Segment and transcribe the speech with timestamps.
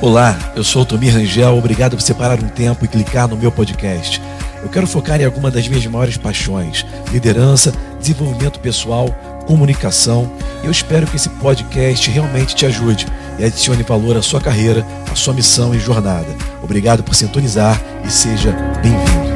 [0.00, 3.50] Olá, eu sou o Tomir Rangel, obrigado por separar um tempo e clicar no meu
[3.50, 4.22] podcast.
[4.62, 9.10] Eu quero focar em alguma das minhas maiores paixões: liderança, desenvolvimento pessoal,
[9.44, 10.30] comunicação.
[10.62, 13.06] Eu espero que esse podcast realmente te ajude
[13.40, 16.28] e adicione valor à sua carreira, à sua missão e jornada.
[16.62, 19.27] Obrigado por sintonizar e seja bem-vindo.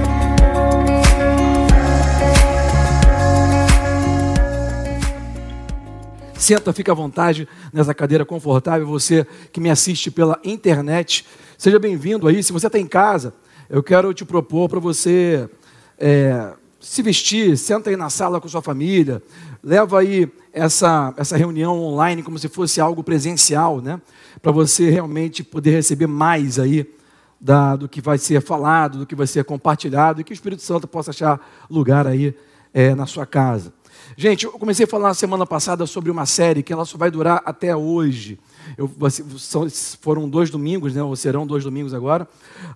[6.43, 8.85] Senta, fica à vontade nessa cadeira confortável.
[8.89, 11.25] Você que me assiste pela internet,
[11.57, 12.43] seja bem-vindo aí.
[12.43, 13.33] Se você está em casa,
[13.71, 15.49] eu quero te propor para você
[15.97, 19.23] é, se vestir, senta aí na sala com sua família,
[19.63, 24.01] leva aí essa, essa reunião online como se fosse algo presencial, né?
[24.43, 26.93] Para você realmente poder receber mais aí
[27.41, 30.63] da, do que vai ser falado, do que vai ser compartilhado e que o Espírito
[30.63, 32.35] Santo possa achar lugar aí
[32.75, 33.73] é, na sua casa.
[34.17, 37.11] Gente, eu comecei a falar na semana passada sobre uma série que ela só vai
[37.11, 38.39] durar até hoje.
[38.77, 38.91] Eu,
[39.39, 39.67] são,
[40.01, 42.29] foram dois domingos, né, ou serão dois domingos agora,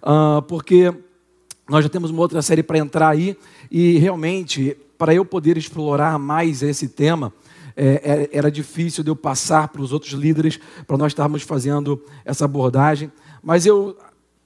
[0.02, 0.92] uh, porque
[1.68, 3.36] nós já temos uma outra série para entrar aí,
[3.70, 7.32] e realmente, para eu poder explorar mais esse tema,
[7.76, 12.02] é, é era difícil de eu passar para os outros líderes, para nós estarmos fazendo
[12.24, 13.12] essa abordagem,
[13.42, 13.96] mas eu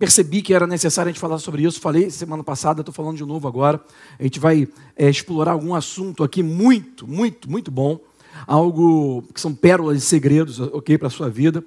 [0.00, 1.78] percebi que era necessário a gente falar sobre isso.
[1.78, 3.78] Falei semana passada, estou falando de novo agora.
[4.18, 8.00] A gente vai é, explorar algum assunto aqui muito, muito, muito bom.
[8.46, 11.62] Algo que são pérolas e segredos, ok, para a sua vida.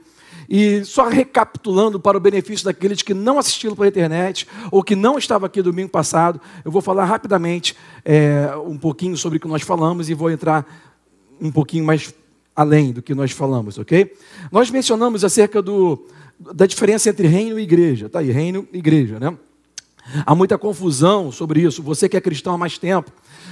[0.50, 5.20] E só recapitulando para o benefício daqueles que não assistiram pela internet ou que não
[5.20, 9.62] estavam aqui domingo passado, eu vou falar rapidamente é, um pouquinho sobre o que nós
[9.62, 10.66] falamos e vou entrar
[11.40, 12.12] um pouquinho mais
[12.56, 14.12] além do que nós falamos, ok?
[14.52, 16.08] Nós mencionamos acerca do,
[16.54, 18.10] da diferença entre reino e igreja.
[18.10, 19.38] Tá aí, reino e igreja, né?
[20.26, 21.82] Há muita confusão sobre isso.
[21.82, 23.10] Você que é cristão há mais tempo,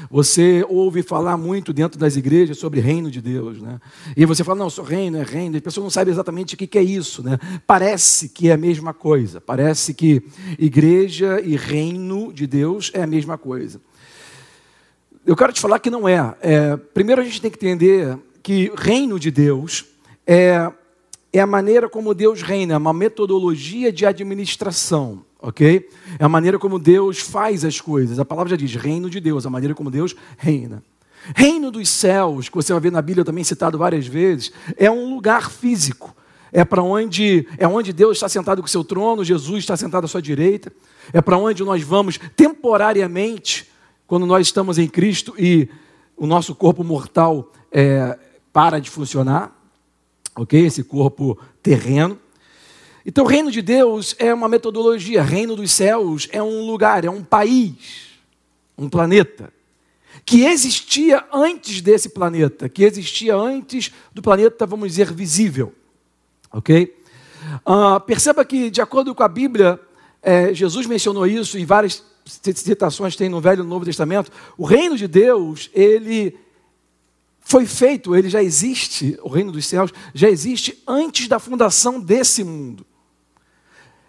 [0.09, 3.79] você ouve falar muito dentro das igrejas sobre reino de Deus, né?
[4.17, 5.55] E você fala, não, sou reino, é reino.
[5.55, 7.39] E a pessoa não sabe exatamente o que é isso, né?
[7.65, 9.39] Parece que é a mesma coisa.
[9.39, 10.21] Parece que
[10.59, 13.79] igreja e reino de Deus é a mesma coisa.
[15.25, 16.35] Eu quero te falar que não é.
[16.41, 19.85] é primeiro a gente tem que entender que reino de Deus
[20.27, 20.71] é
[21.33, 25.89] é a maneira como Deus reina, é uma metodologia de administração, ok?
[26.19, 28.19] É a maneira como Deus faz as coisas.
[28.19, 30.83] A palavra já diz reino de Deus, a maneira como Deus reina.
[31.33, 35.13] Reino dos céus, que você vai ver na Bíblia também citado várias vezes, é um
[35.13, 36.15] lugar físico.
[36.51, 40.07] É para onde é onde Deus está sentado com seu trono, Jesus está sentado à
[40.07, 40.71] sua direita.
[41.13, 43.69] É para onde nós vamos temporariamente
[44.05, 45.69] quando nós estamos em Cristo e
[46.17, 48.19] o nosso corpo mortal é,
[48.51, 49.60] para de funcionar
[50.35, 50.65] ok?
[50.65, 52.19] Esse corpo terreno.
[53.05, 57.09] Então, o reino de Deus é uma metodologia, reino dos céus é um lugar, é
[57.09, 58.11] um país,
[58.77, 59.51] um planeta,
[60.23, 65.73] que existia antes desse planeta, que existia antes do planeta, vamos dizer, visível,
[66.51, 66.95] ok?
[67.65, 69.79] Uh, perceba que, de acordo com a Bíblia,
[70.21, 74.31] é, Jesus mencionou isso e várias citações tem no Velho e no Novo Testamento.
[74.55, 76.37] O reino de Deus, ele
[77.41, 82.43] foi feito, ele já existe, o reino dos céus já existe antes da fundação desse
[82.43, 82.85] mundo.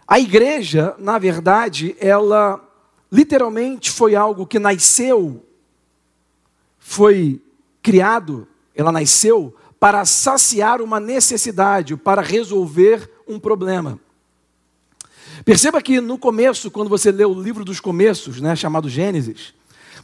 [0.06, 2.62] A igreja, na verdade, ela
[3.10, 5.44] literalmente foi algo que nasceu,
[6.78, 7.43] foi
[7.82, 13.99] criado, ela nasceu para saciar uma necessidade, para resolver um problema.
[15.44, 19.53] Perceba que no começo, quando você lê o livro dos começos, né, chamado Gênesis,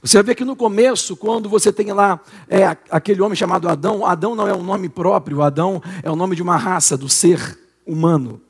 [0.03, 4.07] você vai ver que no começo, quando você tem lá é, aquele homem chamado Adão,
[4.07, 7.59] Adão não é um nome próprio, Adão é o nome de uma raça, do ser
[7.87, 8.41] humano.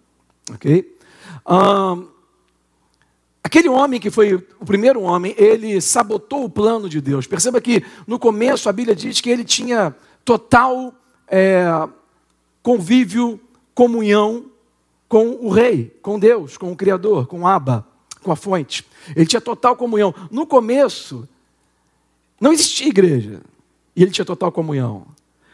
[0.53, 0.97] Ok?
[3.42, 7.26] aquele homem que foi o primeiro homem, ele sabotou o plano de Deus.
[7.26, 10.92] Perceba que no começo a Bíblia diz que ele tinha total
[11.26, 11.66] é,
[12.62, 13.41] convívio,
[13.75, 14.44] comunhão
[15.09, 17.86] com o rei, com Deus, com o Criador, com Abba,
[18.22, 18.84] com a fonte.
[19.16, 20.15] Ele tinha total comunhão.
[20.30, 21.26] No começo,
[22.41, 23.41] não existia igreja
[23.94, 25.06] e ele tinha total comunhão.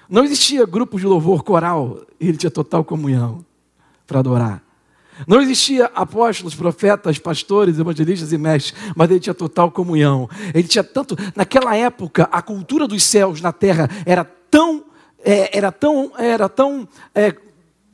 [0.09, 3.45] Não existia grupo de louvor coral e ele tinha total comunhão
[4.06, 4.62] para adorar.
[5.27, 10.29] Não existia apóstolos, profetas, pastores, evangelistas e mestres, mas ele tinha total comunhão.
[10.53, 11.17] Ele tinha tanto.
[11.35, 14.85] Naquela época, a cultura dos céus na terra era tão,
[15.25, 17.35] é, era tão, era tão é,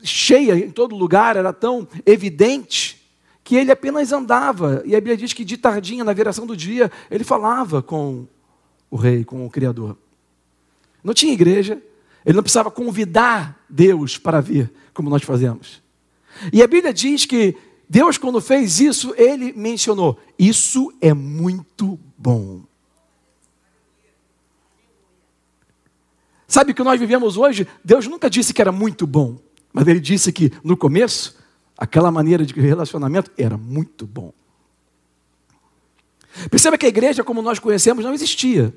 [0.03, 2.99] cheia em todo lugar, era tão evidente
[3.43, 4.81] que ele apenas andava.
[4.85, 8.25] E a Bíblia diz que de tardinha, na viração do dia, ele falava com
[8.91, 9.97] o rei, com o Criador.
[11.03, 11.81] Não tinha igreja,
[12.23, 15.81] ele não precisava convidar Deus para vir, como nós fazemos.
[16.53, 17.57] E a Bíblia diz que
[17.89, 22.61] Deus, quando fez isso, ele mencionou: Isso é muito bom.
[26.47, 27.65] Sabe o que nós vivemos hoje?
[27.83, 29.39] Deus nunca disse que era muito bom,
[29.73, 31.41] mas ele disse que no começo
[31.81, 34.31] Aquela maneira de relacionamento era muito bom.
[36.49, 38.73] Perceba que a igreja, como nós conhecemos, não existia.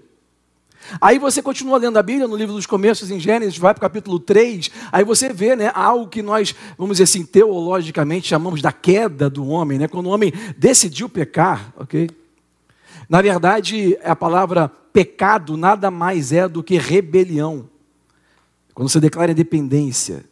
[1.00, 3.80] Aí você continua lendo a Bíblia no livro dos Começos, em Gênesis, vai para o
[3.80, 8.70] capítulo 3, aí você vê né, algo que nós, vamos dizer assim, teologicamente chamamos da
[8.70, 12.10] queda do homem, né, quando o homem decidiu pecar, ok?
[13.08, 17.68] Na verdade, a palavra pecado nada mais é do que rebelião.
[18.72, 20.24] Quando você declara independência.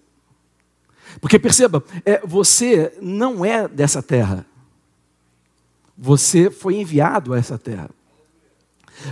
[1.21, 4.47] Porque perceba, é, você não é dessa terra.
[5.97, 7.91] Você foi enviado a essa terra.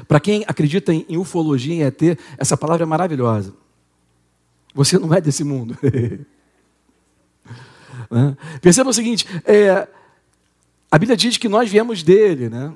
[0.07, 3.55] Para quem acredita em, ufologia, em ET, essa palavra é maravilhosa.
[4.75, 5.77] Você não é desse mundo.
[8.11, 8.37] né?
[8.61, 9.89] Perceba o seguinte: é,
[10.91, 12.73] a Bíblia diz que nós viemos dele, né?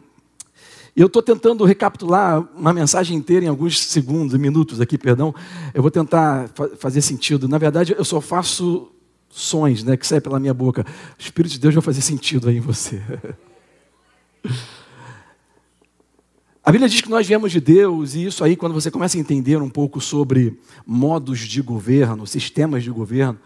[0.96, 5.34] E eu estou tentando recapitular uma mensagem inteira em alguns segundos, minutos aqui, perdão.
[5.72, 7.48] Eu vou tentar fa fazer sentido.
[7.48, 8.92] Na verdade, eu só faço
[9.28, 10.86] sons, né, que saem pela minha boca.
[11.18, 13.02] O Espírito de Deus vai fazer sentido aí em você.
[16.64, 19.20] A Bíblia diz que nós viemos de Deus, e isso aí, quando você começa a
[19.20, 23.38] entender um pouco sobre modos de governo, sistemas de governo,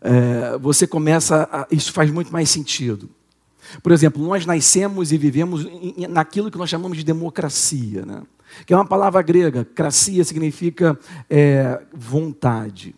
[0.00, 1.48] é, você começa.
[1.50, 3.08] A, isso faz muito mais sentido.
[3.82, 5.66] Por exemplo, nós nascemos e vivemos
[6.08, 8.22] naquilo que nós chamamos de democracia, né?
[8.66, 9.64] que é uma palavra grega.
[9.64, 10.98] Cracia significa
[11.28, 12.94] é, vontade.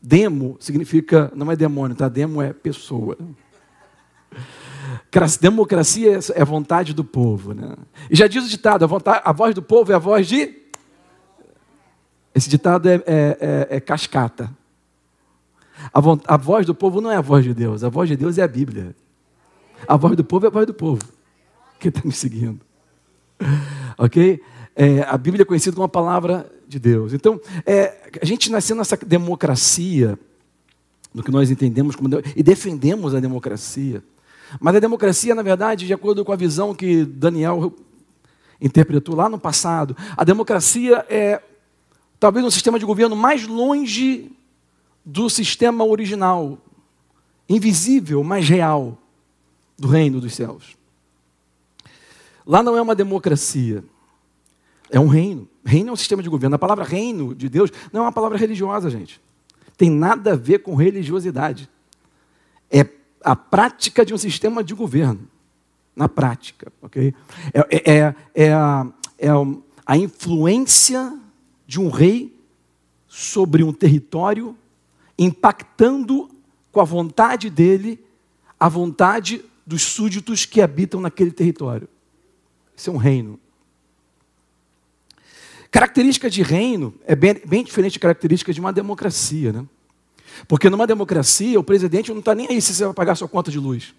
[0.00, 2.08] Demo significa, não é demônio, tá?
[2.08, 3.16] Demo é pessoa.
[5.40, 7.54] Democracia é a vontade do povo.
[7.54, 7.76] Né?
[8.10, 10.58] E já diz o ditado: a, vontade, a voz do povo é a voz de.
[12.34, 14.50] Esse ditado é, é, é, é cascata.
[15.92, 18.16] A, vo, a voz do povo não é a voz de Deus, a voz de
[18.16, 18.94] Deus é a Bíblia.
[19.88, 21.02] A voz do povo é a voz do povo
[21.80, 22.60] que está me seguindo.
[23.96, 24.40] Ok?
[24.76, 27.12] É, a Bíblia é conhecida como a palavra de Deus.
[27.12, 30.18] Então, é, a gente nasceu nessa democracia,
[31.12, 34.02] no que nós entendemos como e defendemos a democracia.
[34.58, 37.74] Mas a democracia, na verdade, de acordo com a visão que Daniel
[38.60, 41.42] interpretou lá no passado, a democracia é
[42.18, 44.32] talvez um sistema de governo mais longe
[45.04, 46.58] do sistema original,
[47.48, 48.98] invisível, mas real,
[49.78, 50.76] do reino dos céus.
[52.46, 53.84] Lá não é uma democracia,
[54.90, 55.48] é um reino.
[55.64, 56.56] Reino é um sistema de governo.
[56.56, 59.20] A palavra reino de Deus não é uma palavra religiosa, gente.
[59.76, 61.70] Tem nada a ver com religiosidade.
[62.70, 62.84] É
[63.22, 65.28] a prática de um sistema de governo.
[65.94, 67.14] Na prática, ok?
[67.52, 68.86] É, é, é, é a,
[69.18, 69.28] é
[69.84, 71.18] a influência
[71.66, 72.34] de um rei
[73.06, 74.56] sobre um território,
[75.18, 76.30] impactando
[76.70, 78.02] com a vontade dele
[78.58, 81.88] a vontade dos súditos que habitam naquele território.
[82.76, 83.38] Isso é um reino.
[85.70, 89.66] Característica de reino é bem, bem diferente de característica de uma democracia, né?
[90.46, 93.50] Porque numa democracia, o presidente não está nem aí se você vai pagar sua conta
[93.50, 93.94] de luz.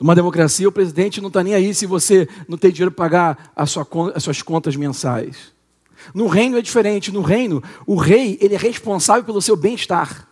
[0.00, 3.52] Numa democracia, o presidente não está nem aí se você não tem dinheiro para pagar
[3.66, 5.52] sua, as suas contas mensais.
[6.14, 7.12] No reino é diferente.
[7.12, 10.28] No reino, o rei ele é responsável pelo seu bem-estar.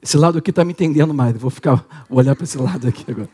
[0.00, 1.36] Esse lado aqui está me entendendo mais.
[1.36, 3.30] Vou ficar vou olhar para esse lado aqui agora.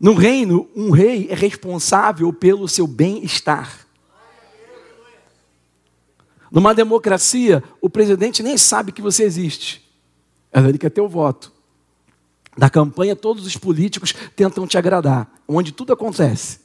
[0.00, 3.86] No reino, um rei é responsável pelo seu bem-estar.
[6.52, 9.82] Numa democracia, o presidente nem sabe que você existe.
[10.52, 11.50] Ele quer ter o voto.
[12.54, 16.60] Na campanha, todos os políticos tentam te agradar, onde tudo acontece.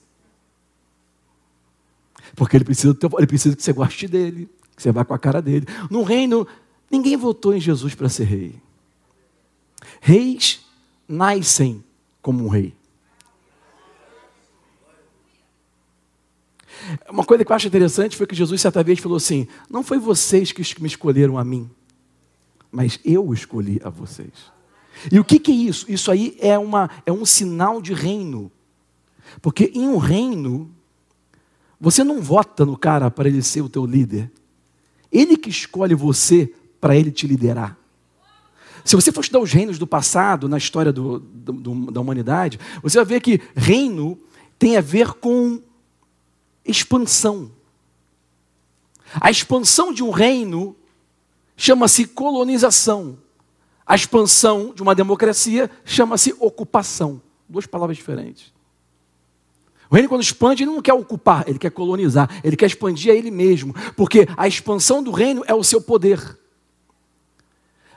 [2.35, 5.41] Porque ele precisa, ele precisa que você goste dele, que você vá com a cara
[5.41, 5.65] dele.
[5.89, 6.45] No reino,
[6.91, 8.61] ninguém votou em Jesus para ser rei.
[10.01, 10.59] Reis
[11.07, 11.81] nascem
[12.21, 12.76] como um rei.
[17.09, 19.99] Uma coisa que eu acho interessante foi que Jesus certa vez falou assim: Não foi
[19.99, 21.69] vocês que me escolheram a mim,
[22.71, 24.31] mas eu escolhi a vocês.
[25.11, 25.85] E o que, que é isso?
[25.89, 28.51] Isso aí é, uma, é um sinal de reino.
[29.41, 30.71] Porque em um reino,
[31.79, 34.31] você não vota no cara para ele ser o teu líder.
[35.11, 37.77] Ele que escolhe você para ele te liderar.
[38.83, 42.97] Se você for estudar os reinos do passado, na história do, do, da humanidade, você
[42.97, 44.17] vai ver que reino
[44.57, 45.61] tem a ver com
[46.67, 47.51] expansão.
[49.19, 50.75] A expansão de um reino
[51.55, 53.17] chama-se colonização.
[53.85, 57.21] A expansão de uma democracia chama-se ocupação.
[57.47, 58.51] Duas palavras diferentes.
[59.89, 63.15] O reino, quando expande, ele não quer ocupar, ele quer colonizar, ele quer expandir a
[63.15, 66.37] ele mesmo, porque a expansão do reino é o seu poder.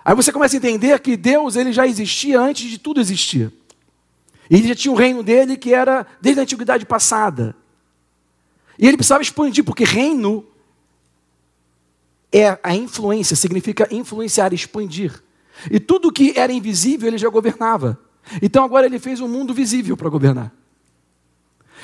[0.05, 3.53] Aí você começa a entender que Deus ele já existia antes de tudo existir.
[4.49, 7.57] E ele já tinha o reino dele que era desde a antiguidade passada.
[8.79, 10.47] E ele precisava expandir, porque reino
[12.33, 15.23] é a influência, significa influenciar, expandir.
[15.71, 17.99] E tudo que era invisível ele já governava.
[18.41, 20.53] Então agora ele fez um mundo visível para governar.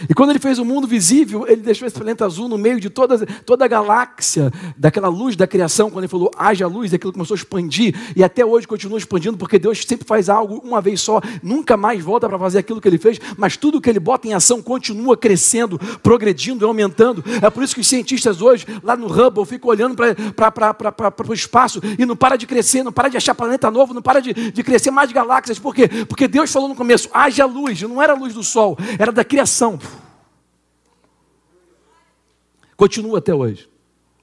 [0.08, 2.90] E quando ele fez o mundo visível, ele deixou esse planeta azul no meio de
[2.90, 7.34] toda, toda a galáxia, daquela luz da criação, quando ele falou, haja luz, aquilo começou
[7.34, 11.20] a expandir, e até hoje continua expandindo, porque Deus sempre faz algo uma vez só,
[11.42, 14.34] nunca mais volta para fazer aquilo que ele fez, mas tudo que ele bota em
[14.34, 17.24] ação continua crescendo, progredindo aumentando.
[17.42, 21.80] É por isso que os cientistas hoje, lá no Hubble, ficam olhando para o espaço
[21.98, 24.62] e não para de crescer, não para de achar planeta novo, não para de, de
[24.62, 25.58] crescer mais galáxias.
[25.58, 25.88] Por quê?
[26.08, 29.24] Porque Deus falou no começo, haja luz, não era a luz do sol, era da
[29.24, 29.78] criação.
[32.76, 33.68] Continua até hoje,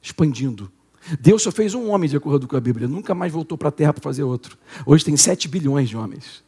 [0.01, 0.71] expandindo.
[1.19, 3.71] Deus só fez um homem de acordo com a Bíblia, nunca mais voltou para a
[3.71, 4.57] terra para fazer outro.
[4.85, 6.43] Hoje tem 7 bilhões de homens.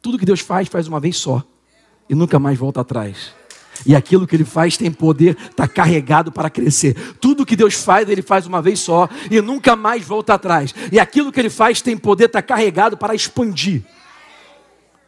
[0.00, 1.42] Tudo que Deus faz, faz uma vez só.
[2.08, 3.32] E nunca mais volta atrás.
[3.86, 6.94] E aquilo que ele faz tem poder, está carregado para crescer.
[7.14, 10.74] Tudo que Deus faz, ele faz uma vez só e nunca mais volta atrás.
[10.92, 13.82] E aquilo que ele faz tem poder, está carregado para expandir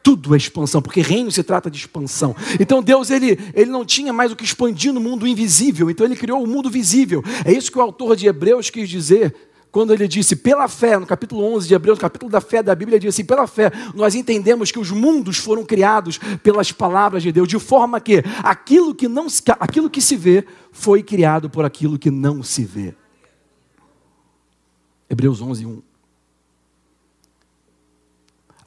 [0.07, 2.33] tudo é expansão, porque reino se trata de expansão.
[2.61, 6.15] Então Deus ele, ele não tinha mais o que expandir no mundo invisível, então ele
[6.15, 7.25] criou o mundo visível.
[7.45, 9.35] É isso que o autor de Hebreus quis dizer
[9.73, 12.95] quando ele disse, pela fé, no capítulo 11 de Hebreus, capítulo da fé da Bíblia,
[12.95, 17.33] ele diz assim: pela fé, nós entendemos que os mundos foram criados pelas palavras de
[17.33, 19.27] Deus, de forma que aquilo que, não,
[19.59, 22.95] aquilo que se vê foi criado por aquilo que não se vê.
[25.11, 25.83] Hebreus 11, 1.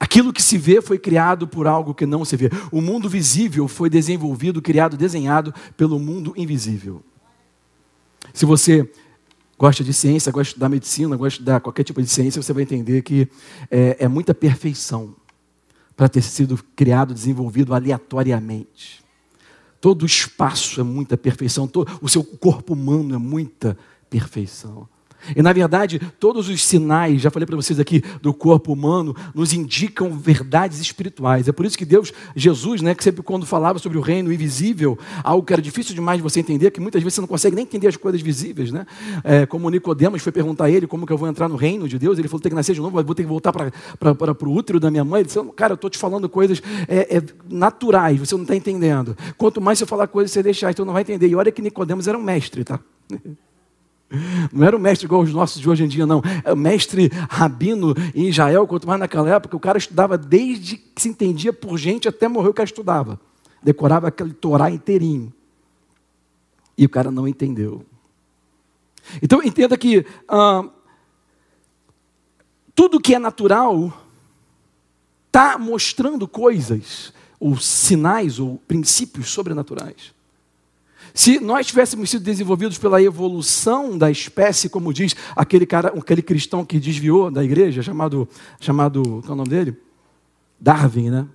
[0.00, 2.48] Aquilo que se vê foi criado por algo que não se vê.
[2.72, 7.02] O mundo visível foi desenvolvido, criado, desenhado pelo mundo invisível.
[8.32, 8.90] Se você
[9.58, 13.02] gosta de ciência, gosta estudar medicina, gosta de qualquer tipo de ciência, você vai entender
[13.02, 13.28] que
[13.70, 15.14] é, é muita perfeição
[15.94, 19.04] para ter sido criado, desenvolvido aleatoriamente.
[19.82, 23.76] Todo o espaço é muita perfeição, todo, o seu corpo humano é muita
[24.08, 24.88] perfeição.
[25.36, 29.52] E na verdade, todos os sinais, já falei para vocês aqui, do corpo humano, nos
[29.52, 31.48] indicam verdades espirituais.
[31.48, 34.98] É por isso que Deus, Jesus, né, que sempre quando falava sobre o reino invisível,
[35.22, 37.64] algo que era difícil demais de você entender, que muitas vezes você não consegue nem
[37.64, 38.86] entender as coisas visíveis, né?
[39.24, 41.98] É, como Nicodemos foi perguntar a ele como que eu vou entrar no reino de
[41.98, 44.80] Deus, ele falou: tem que nascer de novo, vou ter que voltar para o útero
[44.80, 45.20] da minha mãe.
[45.20, 49.16] Ele disse: cara, eu estou te falando coisas é, é, naturais, você não está entendendo.
[49.36, 51.28] Quanto mais você falar coisas, você deixar, então não vai entender.
[51.28, 52.80] E olha que Nicodemos era um mestre, tá?
[54.52, 56.20] Não era o mestre igual os nossos de hoje em dia, não.
[56.44, 61.00] É o mestre rabino em Israel, quanto mais naquela época, o cara estudava desde que
[61.00, 63.20] se entendia por gente até morrer o cara estudava.
[63.62, 65.32] Decorava aquele Torá inteirinho.
[66.76, 67.84] E o cara não entendeu.
[69.22, 70.64] Então entenda que ah,
[72.74, 73.92] tudo que é natural
[75.26, 80.12] está mostrando coisas, ou sinais, ou princípios sobrenaturais.
[81.14, 86.64] Se nós tivéssemos sido desenvolvidos pela evolução da espécie, como diz aquele cara, aquele cristão
[86.64, 88.28] que desviou da igreja, chamado,
[88.60, 89.76] chamado, qual é o nome dele?
[90.58, 91.26] Darwin, né?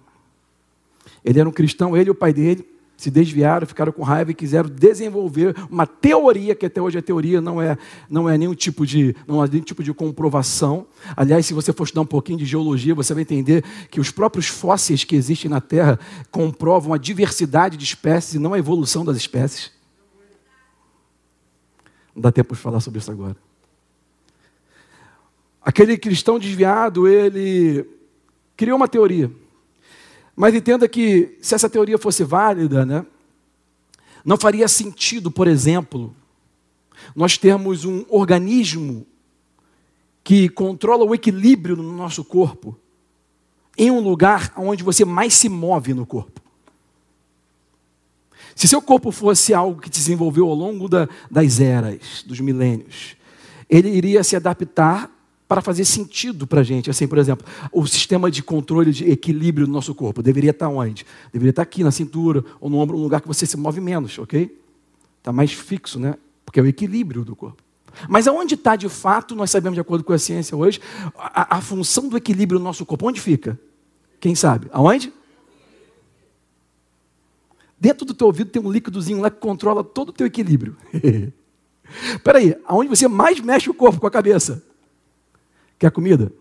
[1.24, 4.33] Ele era um cristão, ele e o pai dele se desviaram, ficaram com raiva e
[4.33, 7.77] quiseram desenvolver uma teoria que até hoje a teoria não é
[8.09, 10.87] não é nenhum tipo de não é nenhum tipo de comprovação.
[11.15, 14.47] Aliás, se você for estudar um pouquinho de geologia, você vai entender que os próprios
[14.47, 15.99] fósseis que existem na Terra
[16.31, 19.71] comprovam a diversidade de espécies e não a evolução das espécies.
[22.15, 23.35] Não dá tempo de falar sobre isso agora.
[25.61, 27.85] Aquele cristão desviado, ele
[28.55, 29.29] criou uma teoria.
[30.36, 33.06] Mas entenda que se essa teoria fosse válida, né,
[34.24, 36.13] não faria sentido, por exemplo,
[37.15, 39.06] nós termos um organismo
[40.24, 42.77] que controla o equilíbrio no nosso corpo
[43.77, 46.42] em um lugar onde você mais se move no corpo.
[48.56, 53.18] Se seu corpo fosse algo que desenvolveu ao longo da, das eras, dos milênios,
[53.70, 55.12] ele iria se adaptar
[55.47, 56.89] para fazer sentido para a gente.
[56.89, 61.05] Assim, por exemplo, o sistema de controle de equilíbrio do nosso corpo deveria estar onde?
[61.31, 64.17] Deveria estar aqui na cintura ou no ombro, um lugar que você se move menos,
[64.17, 64.57] ok?
[65.19, 66.15] Está mais fixo, né?
[66.45, 67.63] Porque é o equilíbrio do corpo.
[68.09, 70.81] Mas aonde está de fato, nós sabemos de acordo com a ciência hoje,
[71.17, 73.07] a, a função do equilíbrio do nosso corpo?
[73.07, 73.59] Onde fica?
[74.19, 74.67] Quem sabe?
[74.71, 75.13] Aonde?
[77.79, 80.75] Dentro do teu ouvido tem um líquidozinho lá que controla todo o teu equilíbrio.
[82.11, 84.63] Espera aí, aonde você mais mexe o corpo com a cabeça?
[85.77, 86.32] Quer comida?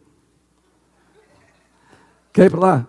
[2.33, 2.88] Quer ir para lá?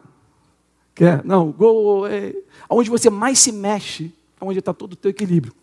[0.94, 1.24] Quer?
[1.24, 2.36] Não, go é,
[2.70, 5.54] Aonde você mais se mexe, onde está todo o teu equilíbrio.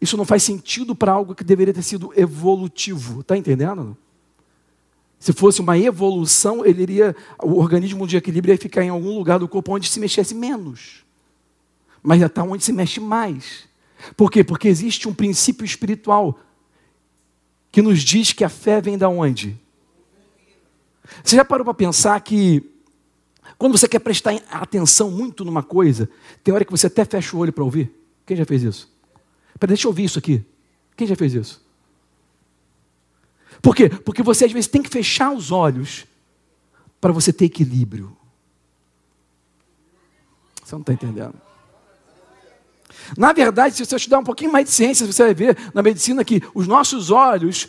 [0.00, 3.20] Isso não faz sentido para algo que deveria ter sido evolutivo.
[3.20, 3.96] Está entendendo?
[5.18, 9.38] Se fosse uma evolução, ele iria, o organismo de equilíbrio ia ficar em algum lugar
[9.38, 11.02] do corpo onde se mexesse menos
[12.02, 13.68] mas já está onde se mexe mais.
[14.16, 14.42] Por quê?
[14.42, 16.38] Porque existe um princípio espiritual
[17.70, 19.58] que nos diz que a fé vem da onde?
[21.22, 22.70] Você já parou para pensar que
[23.58, 26.08] quando você quer prestar atenção muito numa coisa,
[26.42, 27.92] tem hora que você até fecha o olho para ouvir?
[28.26, 28.90] Quem já fez isso?
[29.58, 30.44] Peraí, deixa eu ouvir isso aqui.
[30.96, 31.64] Quem já fez isso?
[33.60, 33.88] Por quê?
[33.88, 36.04] Porque você às vezes tem que fechar os olhos
[37.00, 38.16] para você ter equilíbrio.
[40.64, 41.34] Você não está entendendo.
[43.16, 46.24] Na verdade, se você estudar um pouquinho mais de ciência, você vai ver na medicina
[46.24, 47.68] que os nossos olhos,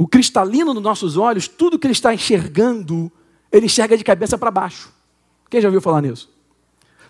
[0.00, 3.12] o cristalino dos nossos olhos, tudo que ele está enxergando,
[3.52, 4.90] ele enxerga de cabeça para baixo.
[5.50, 6.30] Quem já ouviu falar nisso?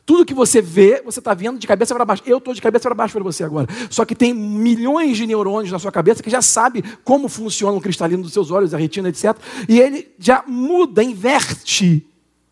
[0.05, 2.25] Tudo que você vê, você está vendo de cabeça para baixo.
[2.27, 3.69] Eu estou de cabeça para baixo para você agora.
[3.89, 7.81] Só que tem milhões de neurônios na sua cabeça que já sabe como funciona o
[7.81, 9.37] cristalino dos seus olhos, a retina, etc.
[9.69, 12.05] E ele já muda, inverte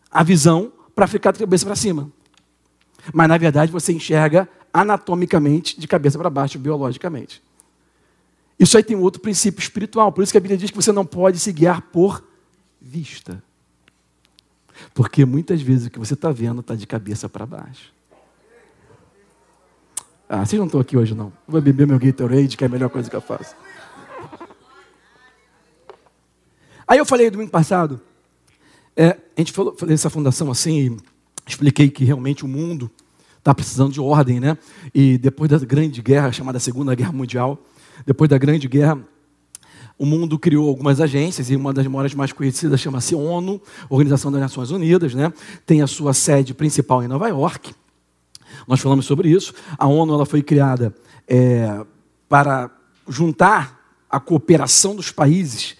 [0.08, 2.12] a visão para ficar de cabeça para cima.
[3.12, 7.42] Mas na verdade você enxerga anatomicamente de cabeça para baixo, biologicamente.
[8.58, 10.10] Isso aí tem outro princípio espiritual.
[10.12, 12.24] Por isso que a Bíblia diz que você não pode se guiar por
[12.80, 13.42] vista.
[14.94, 17.92] Porque muitas vezes o que você está vendo está de cabeça para baixo.
[20.28, 21.32] Ah, vocês não estão aqui hoje não.
[21.46, 23.54] vou beber meu Gatorade, que é a melhor coisa que eu faço.
[26.86, 28.00] Aí eu falei domingo passado,
[28.96, 30.96] é, a gente falou, falei dessa fundação assim,
[31.46, 32.90] expliquei que realmente o mundo
[33.38, 34.58] está precisando de ordem, né?
[34.94, 37.62] E depois da grande guerra, chamada Segunda Guerra Mundial,
[38.06, 38.98] depois da grande guerra,
[39.98, 44.40] o mundo criou algumas agências, e uma das maiores mais conhecidas chama-se ONU, Organização das
[44.40, 45.32] Nações Unidas, né?
[45.66, 47.74] tem a sua sede principal em Nova York.
[48.66, 49.52] Nós falamos sobre isso.
[49.76, 50.94] A ONU ela foi criada
[51.26, 51.84] é,
[52.28, 52.70] para
[53.08, 53.78] juntar
[54.08, 55.76] a cooperação dos países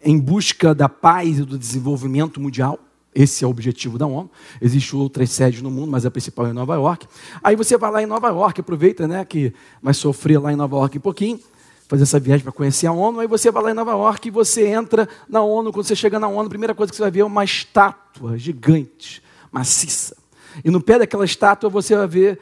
[0.00, 2.78] em busca da paz e do desenvolvimento mundial.
[3.14, 4.30] Esse é o objetivo da ONU.
[4.60, 7.06] Existem outras sedes no mundo, mas a principal é em Nova York.
[7.42, 10.76] Aí você vai lá em Nova York, aproveita né, que vai sofrer lá em Nova
[10.76, 11.40] York um pouquinho,
[11.88, 13.20] fazer essa viagem para conhecer a ONU.
[13.20, 15.72] Aí você vai lá em Nova York e você entra na ONU.
[15.72, 18.36] Quando você chega na ONU, a primeira coisa que você vai ver é uma estátua
[18.36, 20.16] gigante, maciça.
[20.64, 22.40] E no pé daquela estátua você vai ver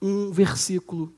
[0.00, 1.12] um versículo.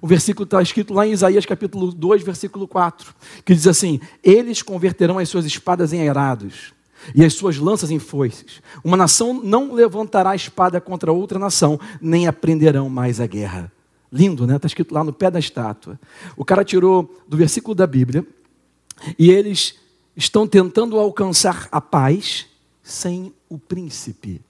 [0.00, 3.12] O versículo está escrito lá em Isaías capítulo 2, versículo 4,
[3.44, 6.72] que diz assim: Eles converterão as suas espadas em arados
[7.14, 8.62] e as suas lanças em foices.
[8.84, 13.72] Uma nação não levantará espada contra outra nação, nem aprenderão mais a guerra.
[14.12, 14.56] Lindo, né?
[14.56, 15.98] Está escrito lá no pé da estátua.
[16.36, 18.26] O cara tirou do versículo da Bíblia
[19.18, 19.78] e eles
[20.16, 22.46] estão tentando alcançar a paz
[22.82, 24.40] sem o príncipe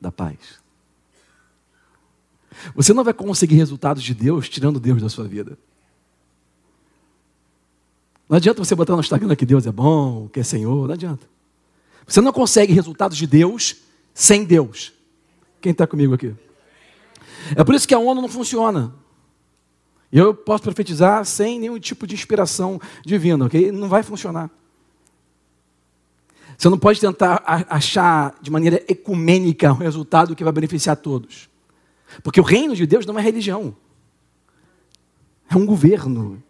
[0.00, 0.36] da paz.
[2.74, 5.58] Você não vai conseguir resultados de Deus tirando Deus da sua vida.
[8.28, 11.26] Não adianta você botar no Instagram que Deus é bom, que é Senhor, não adianta.
[12.06, 13.76] Você não consegue resultados de Deus
[14.12, 14.92] sem Deus.
[15.60, 16.34] Quem está comigo aqui?
[17.56, 18.94] É por isso que a ONU não funciona.
[20.10, 23.70] E eu posso profetizar sem nenhum tipo de inspiração divina, ok?
[23.70, 24.50] Não vai funcionar.
[26.56, 31.48] Você não pode tentar achar de maneira ecumênica um resultado que vai beneficiar todos.
[32.22, 33.76] Porque o reino de Deus não é religião.
[35.48, 36.42] É um governo.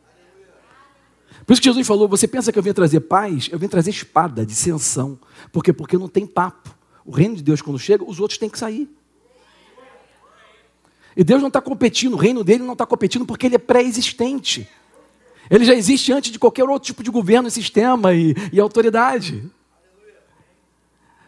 [1.44, 3.48] Por isso que Jesus falou: você pensa que eu vim trazer paz?
[3.52, 5.18] Eu vim trazer espada, dissensão.
[5.52, 5.72] Por quê?
[5.72, 6.74] Porque não tem papo.
[7.04, 8.88] O reino de Deus, quando chega, os outros têm que sair.
[11.18, 14.68] E Deus não está competindo, o reino dele não está competindo porque ele é pré-existente.
[15.50, 19.42] Ele já existe antes de qualquer outro tipo de governo, sistema e, e autoridade.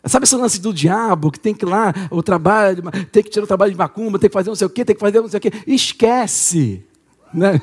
[0.04, 3.42] Sabe esse lance do diabo que tem que ir lá, o trabalho, tem que tirar
[3.42, 5.28] o trabalho de macumba, tem que fazer não sei o quê, tem que fazer não
[5.28, 5.52] sei o quê.
[5.66, 6.84] Esquece.
[7.34, 7.60] Né?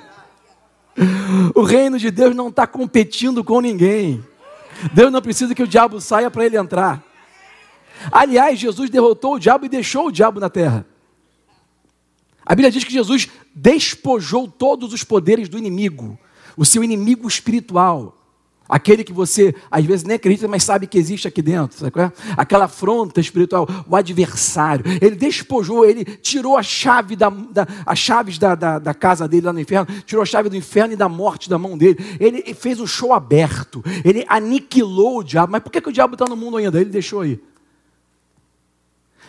[1.56, 4.22] O reino de Deus não está competindo com ninguém.
[4.94, 7.02] Deus não precisa que o diabo saia para ele entrar.
[8.12, 10.86] Aliás, Jesus derrotou o diabo e deixou o diabo na terra.
[12.48, 16.18] A Bíblia diz que Jesus despojou todos os poderes do inimigo,
[16.56, 18.14] o seu inimigo espiritual.
[18.70, 22.06] Aquele que você às vezes nem acredita, mas sabe que existe aqui dentro, sabe qual
[22.06, 22.12] é?
[22.38, 24.86] Aquela afronta espiritual, o adversário.
[25.02, 29.46] Ele despojou, ele tirou a chave da, da as chaves da, da, da, casa dele
[29.46, 31.98] lá no inferno, tirou a chave do inferno e da morte da mão dele.
[32.18, 35.52] Ele fez um show aberto, ele aniquilou o diabo.
[35.52, 36.80] Mas por que, que o diabo está no mundo ainda?
[36.80, 37.42] Ele deixou aí.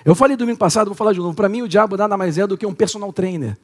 [0.05, 1.35] Eu falei domingo passado, vou falar de novo.
[1.35, 3.57] Para mim, o diabo nada mais é do que um personal trainer.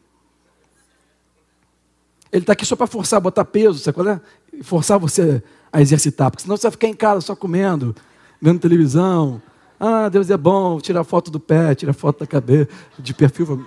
[2.33, 4.21] Ele está aqui só para forçar, botar peso, sabe qual é?
[4.63, 5.43] Forçar você
[5.73, 7.95] a exercitar, porque senão você vai ficar em casa só comendo,
[8.41, 9.41] vendo televisão.
[9.79, 12.69] Ah, Deus é bom, tira foto do pé, tira foto da cabeça,
[12.99, 13.65] de perfil.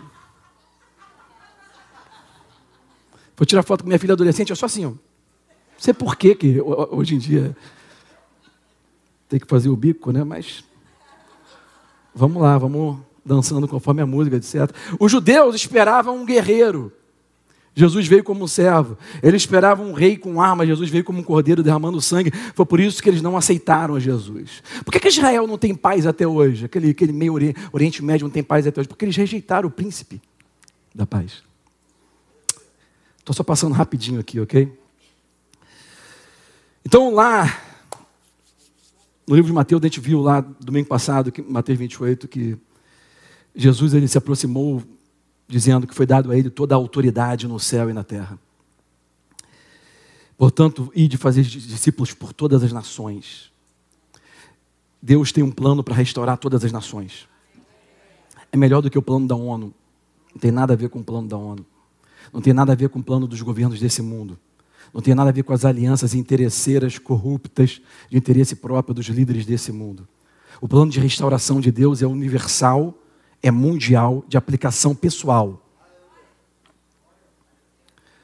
[3.38, 4.90] Vou tirar foto com minha filha adolescente, eu sou assim, ó.
[4.90, 4.98] Não
[5.78, 7.56] sei por que hoje em dia
[9.30, 10.24] tem que fazer o bico, né?
[10.24, 10.64] Mas
[12.18, 14.72] vamos lá, vamos dançando conforme a música, etc.
[15.00, 16.92] Os judeus esperavam um guerreiro.
[17.76, 18.98] Jesus veio como um servo.
[19.22, 20.68] Eles esperavam um rei com armas.
[20.68, 22.32] Jesus veio como um cordeiro derramando sangue.
[22.56, 24.64] Foi por isso que eles não aceitaram Jesus.
[24.84, 26.66] Por que, que Israel não tem paz até hoje?
[26.66, 27.36] Aquele, aquele meio
[27.72, 28.88] Oriente Médio não tem paz até hoje?
[28.88, 30.20] Porque eles rejeitaram o príncipe
[30.96, 31.44] da paz.
[33.20, 34.74] Estou só passando rapidinho aqui, ok?
[36.84, 37.62] Então lá,
[39.28, 42.58] no livro de Mateus, a gente viu lá domingo passado, Mateus 28, que
[43.54, 44.82] Jesus ele se aproximou
[45.48, 48.40] dizendo que foi dado a ele toda a autoridade no céu e na terra.
[50.38, 53.52] Portanto, e de fazer discípulos por todas as nações.
[55.02, 57.28] Deus tem um plano para restaurar todas as nações.
[58.52, 59.74] É melhor do que o plano da ONU.
[60.34, 61.66] Não tem nada a ver com o plano da ONU.
[62.32, 64.38] Não tem nada a ver com o plano dos governos desse mundo.
[64.94, 69.46] Não tem nada a ver com as alianças interesseiras corruptas de interesse próprio dos líderes
[69.46, 70.08] desse mundo.
[70.60, 72.98] O plano de restauração de Deus é universal
[73.42, 75.64] é mundial de aplicação pessoal.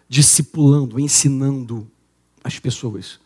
[0.08, 1.90] Discipulando, ensinando
[2.44, 3.20] as pessoas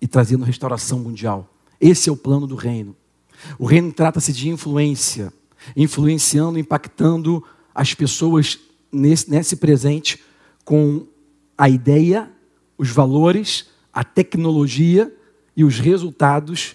[0.00, 1.48] e trazendo restauração mundial.
[1.80, 2.94] Esse é o plano do reino.
[3.58, 5.32] O reino trata-se de influência,
[5.76, 7.42] influenciando, impactando
[7.74, 8.58] as pessoas
[8.92, 10.22] nesse, nesse presente
[10.64, 11.06] com
[11.58, 12.30] a ideia,
[12.76, 15.14] os valores, a tecnologia
[15.56, 16.74] e os resultados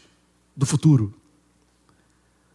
[0.56, 1.14] do futuro.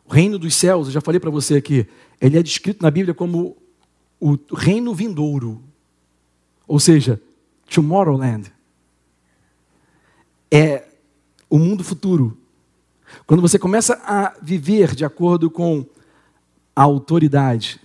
[0.07, 1.87] O reino dos céus, eu já falei para você aqui,
[2.21, 3.57] ele é descrito na Bíblia como
[4.21, 5.63] o reino vindouro.
[6.67, 7.21] Ou seja,
[7.67, 8.53] Tomorrowland.
[10.51, 10.89] É
[11.51, 12.39] o mundo futuro.
[13.27, 15.85] Quando você começa a viver de acordo com
[16.75, 17.81] a autoridade,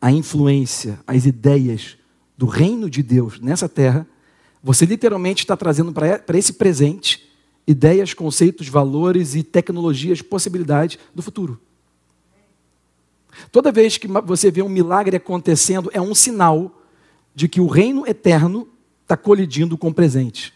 [0.00, 1.96] a influência, as ideias
[2.40, 4.06] do reino de Deus nessa terra,
[4.62, 7.30] você literalmente está trazendo para esse presente
[7.66, 11.60] ideias, conceitos, valores e tecnologias, possibilidades do futuro.
[13.52, 16.80] Toda vez que você vê um milagre acontecendo, é um sinal
[17.34, 18.66] de que o reino eterno
[19.02, 20.54] está colidindo com o presente.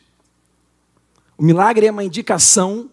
[1.37, 2.89] O milagre é uma indicação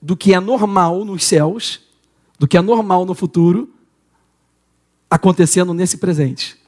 [0.00, 1.80] do que é normal nos céus,
[2.38, 3.68] do que é normal no futuro,
[5.10, 6.59] acontecendo nesse presente.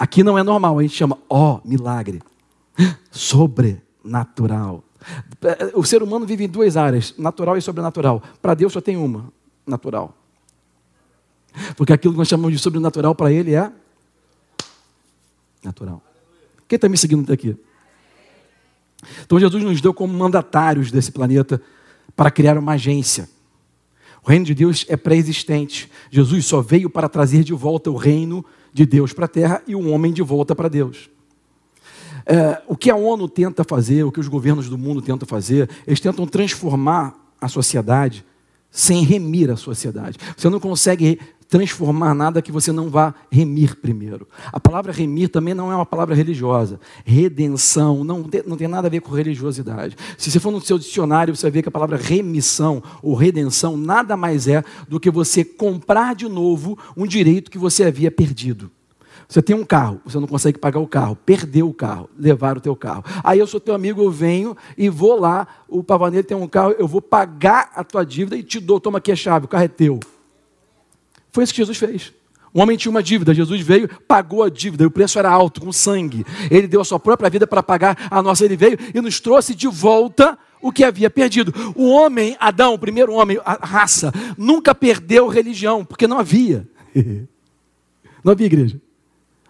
[0.00, 2.22] Aqui não é normal, a gente chama, ó, oh, milagre,
[3.12, 4.82] sobrenatural.
[5.74, 8.22] O ser humano vive em duas áreas, natural e sobrenatural.
[8.40, 9.30] Para Deus só tem uma,
[9.66, 10.16] natural.
[11.76, 13.70] Porque aquilo que nós chamamos de sobrenatural para Ele é
[15.62, 16.02] natural.
[16.66, 17.54] Quem está me seguindo até aqui?
[19.26, 21.60] Então Jesus nos deu como mandatários desse planeta
[22.16, 23.28] para criar uma agência.
[24.30, 25.90] O reino de Deus é pré-existente.
[26.08, 29.74] Jesus só veio para trazer de volta o reino de Deus para a terra e
[29.74, 31.10] o homem de volta para Deus.
[32.24, 35.68] É, o que a ONU tenta fazer, o que os governos do mundo tentam fazer,
[35.84, 38.24] eles tentam transformar a sociedade
[38.70, 40.16] sem remir a sociedade.
[40.36, 41.18] Você não consegue
[41.50, 44.26] transformar nada que você não vá remir primeiro.
[44.52, 46.78] A palavra remir também não é uma palavra religiosa.
[47.04, 49.96] Redenção não tem, não tem nada a ver com religiosidade.
[50.16, 53.76] Se você for no seu dicionário, você vai ver que a palavra remissão ou redenção
[53.76, 58.70] nada mais é do que você comprar de novo um direito que você havia perdido.
[59.28, 62.62] Você tem um carro, você não consegue pagar o carro, perdeu o carro, levaram o
[62.62, 63.04] teu carro.
[63.24, 66.74] Aí eu sou teu amigo, eu venho e vou lá, o Pavaneiro tem um carro,
[66.78, 69.64] eu vou pagar a tua dívida e te dou, toma aqui a chave, o carro
[69.64, 69.98] é teu.
[71.32, 72.12] Foi isso que Jesus fez.
[72.54, 75.72] Um homem tinha uma dívida, Jesus veio, pagou a dívida, o preço era alto, com
[75.72, 76.24] sangue.
[76.50, 79.54] Ele deu a sua própria vida para pagar a nossa, ele veio e nos trouxe
[79.54, 81.54] de volta o que havia perdido.
[81.76, 86.68] O homem, Adão, o primeiro homem, a raça, nunca perdeu religião, porque não havia.
[88.22, 88.78] Não havia igreja.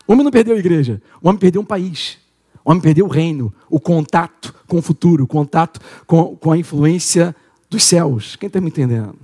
[0.07, 2.19] O homem não perdeu a igreja, o homem perdeu um país.
[2.64, 6.57] O homem perdeu o reino, o contato com o futuro, o contato com, com a
[6.57, 7.35] influência
[7.69, 8.37] dos céus.
[8.37, 9.16] Quem está me entendendo?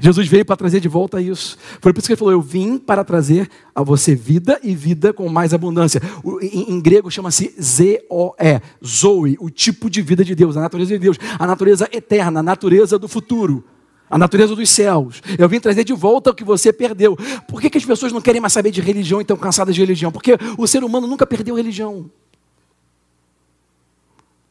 [0.00, 1.56] Jesus veio para trazer de volta isso.
[1.80, 5.12] Foi por isso que ele falou: Eu vim para trazer a você vida e vida
[5.12, 6.00] com mais abundância.
[6.22, 10.90] O, em, em, grego chama-se Z-O-E, Zoe, o tipo de vida de Deus, a natureza
[10.90, 13.64] de Deus, a natureza eterna, a natureza do futuro
[14.12, 15.22] a natureza dos céus.
[15.38, 17.16] Eu vim trazer de volta o que você perdeu.
[17.48, 19.80] Por que, que as pessoas não querem mais saber de religião e estão cansadas de
[19.80, 20.12] religião?
[20.12, 22.10] Porque o ser humano nunca perdeu religião.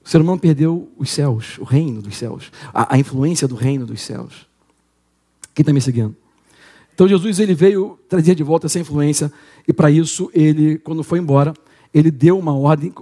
[0.03, 3.85] O ser humano perdeu os céus, o reino dos céus, a, a influência do reino
[3.85, 4.47] dos céus.
[5.53, 6.15] Quem está me seguindo?
[6.93, 9.31] Então Jesus ele veio trazer de volta essa influência
[9.67, 11.53] e para isso ele, quando foi embora,
[11.93, 12.93] ele deu uma ordem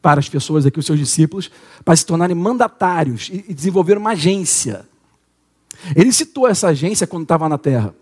[0.00, 1.50] para as pessoas aqui, os seus discípulos,
[1.84, 4.88] para se tornarem mandatários e, e desenvolver uma agência
[5.94, 7.94] ele citou essa agência quando estava na terra.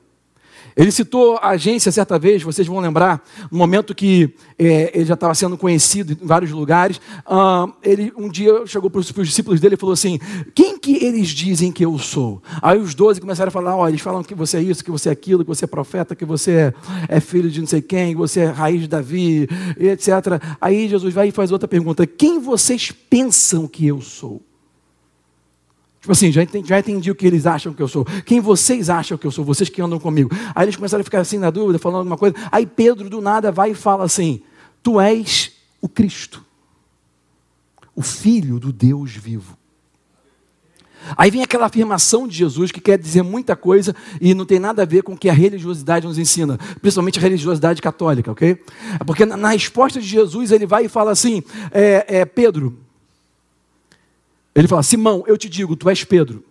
[0.78, 5.14] Ele citou a agência certa vez, vocês vão lembrar, no momento que é, ele já
[5.14, 6.98] estava sendo conhecido em vários lugares.
[7.26, 10.20] Uh, ele um dia chegou para os discípulos dele e falou assim:
[10.54, 12.40] Quem que eles dizem que eu sou?
[12.62, 15.08] Aí os doze começaram a falar: Ó, eles falam que você é isso, que você
[15.08, 16.74] é aquilo, que você é profeta, que você é,
[17.08, 19.48] é filho de não sei quem, que você é raiz de Davi,
[19.80, 20.40] etc.
[20.60, 24.47] Aí Jesus vai e faz outra pergunta: Quem vocês pensam que eu sou?
[26.08, 28.02] Tipo assim, já entendi, já entendi o que eles acham que eu sou.
[28.24, 29.44] Quem vocês acham que eu sou?
[29.44, 30.34] Vocês que andam comigo.
[30.54, 32.34] Aí eles começaram a ficar assim na dúvida, falando alguma coisa.
[32.50, 34.40] Aí Pedro, do nada, vai e fala assim:
[34.82, 36.42] Tu és o Cristo,
[37.94, 39.58] o Filho do Deus vivo.
[41.14, 44.84] Aí vem aquela afirmação de Jesus que quer dizer muita coisa e não tem nada
[44.84, 48.58] a ver com o que a religiosidade nos ensina, principalmente a religiosidade católica, ok?
[49.04, 52.78] Porque na, resposta de Jesus ele vai e fala assim: é, é, Pedro,
[54.60, 56.44] ele fala: Simão, eu te digo, tu és Pedro,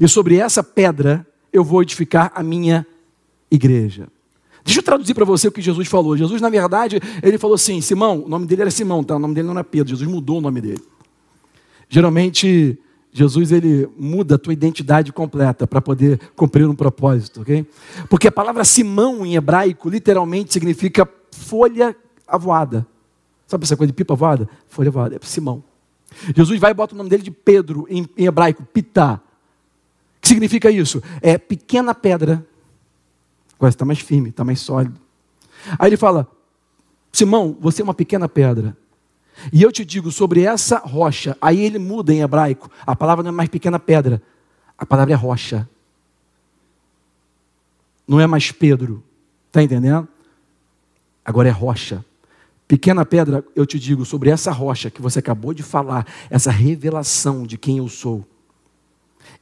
[0.00, 2.86] e sobre essa pedra eu vou edificar a minha
[3.50, 4.08] igreja.
[4.64, 6.16] Deixa eu traduzir para você o que Jesus falou.
[6.16, 9.16] Jesus, na verdade, ele falou assim: Simão, o nome dele era Simão, tá?
[9.16, 10.82] o nome dele não era Pedro, Jesus mudou o nome dele.
[11.88, 12.78] Geralmente,
[13.12, 17.64] Jesus ele muda a tua identidade completa para poder cumprir um propósito, ok?
[18.10, 22.86] Porque a palavra Simão em hebraico literalmente significa folha avoada.
[23.46, 24.48] Sabe essa coisa de pipa avoada?
[24.68, 25.62] Folha avoada, é Simão.
[26.34, 29.20] Jesus vai e bota o nome dele de Pedro, em, em hebraico, Pitá.
[30.16, 31.02] O que significa isso?
[31.20, 32.44] É pequena pedra.
[33.54, 35.00] Agora está mais firme, está mais sólido.
[35.78, 36.28] Aí ele fala:
[37.12, 38.76] Simão, você é uma pequena pedra.
[39.52, 41.36] E eu te digo sobre essa rocha.
[41.40, 42.70] Aí ele muda em hebraico.
[42.86, 44.22] A palavra não é mais pequena pedra.
[44.78, 45.68] A palavra é rocha.
[48.06, 49.02] Não é mais Pedro.
[49.48, 50.06] Está entendendo?
[51.24, 52.04] Agora é rocha.
[52.68, 57.46] Pequena pedra, eu te digo, sobre essa rocha que você acabou de falar, essa revelação
[57.46, 58.26] de quem eu sou,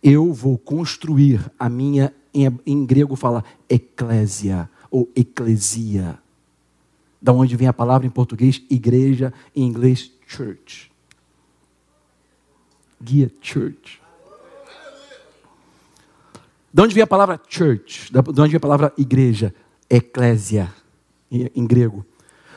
[0.02, 6.18] eu vou construir a minha, em, grego fala eclésia, ou eclesia,
[7.20, 10.92] da onde vem a palavra em português igreja, em inglês church.
[13.02, 14.00] Guia church.
[16.72, 18.12] De onde vem a palavra church?
[18.12, 19.54] De onde vem a palavra igreja?
[19.88, 20.72] Eclésia,
[21.30, 22.04] em grego.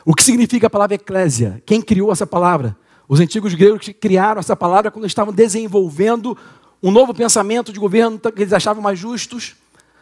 [0.08, 1.62] O que significa a palavra eclésia?
[1.66, 2.74] Quem criou essa palavra?
[3.06, 6.34] Os antigos gregos criaram essa palavra quando estavam desenvolvendo
[6.82, 9.54] um novo pensamento de governo que eles achavam mais justos,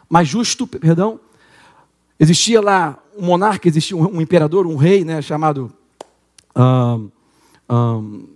[0.09, 1.19] mais justo, perdão.
[2.17, 5.73] Existia lá um monarca, existia um, imperador, um rei, né, chamado
[6.55, 7.09] um,
[7.69, 8.27] um,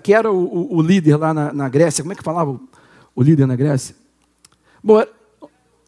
[0.00, 2.04] que era o, o, líder lá na, na, Grécia.
[2.04, 2.60] Como é que falava o,
[3.16, 3.96] o líder na Grécia?
[4.80, 5.02] Bom,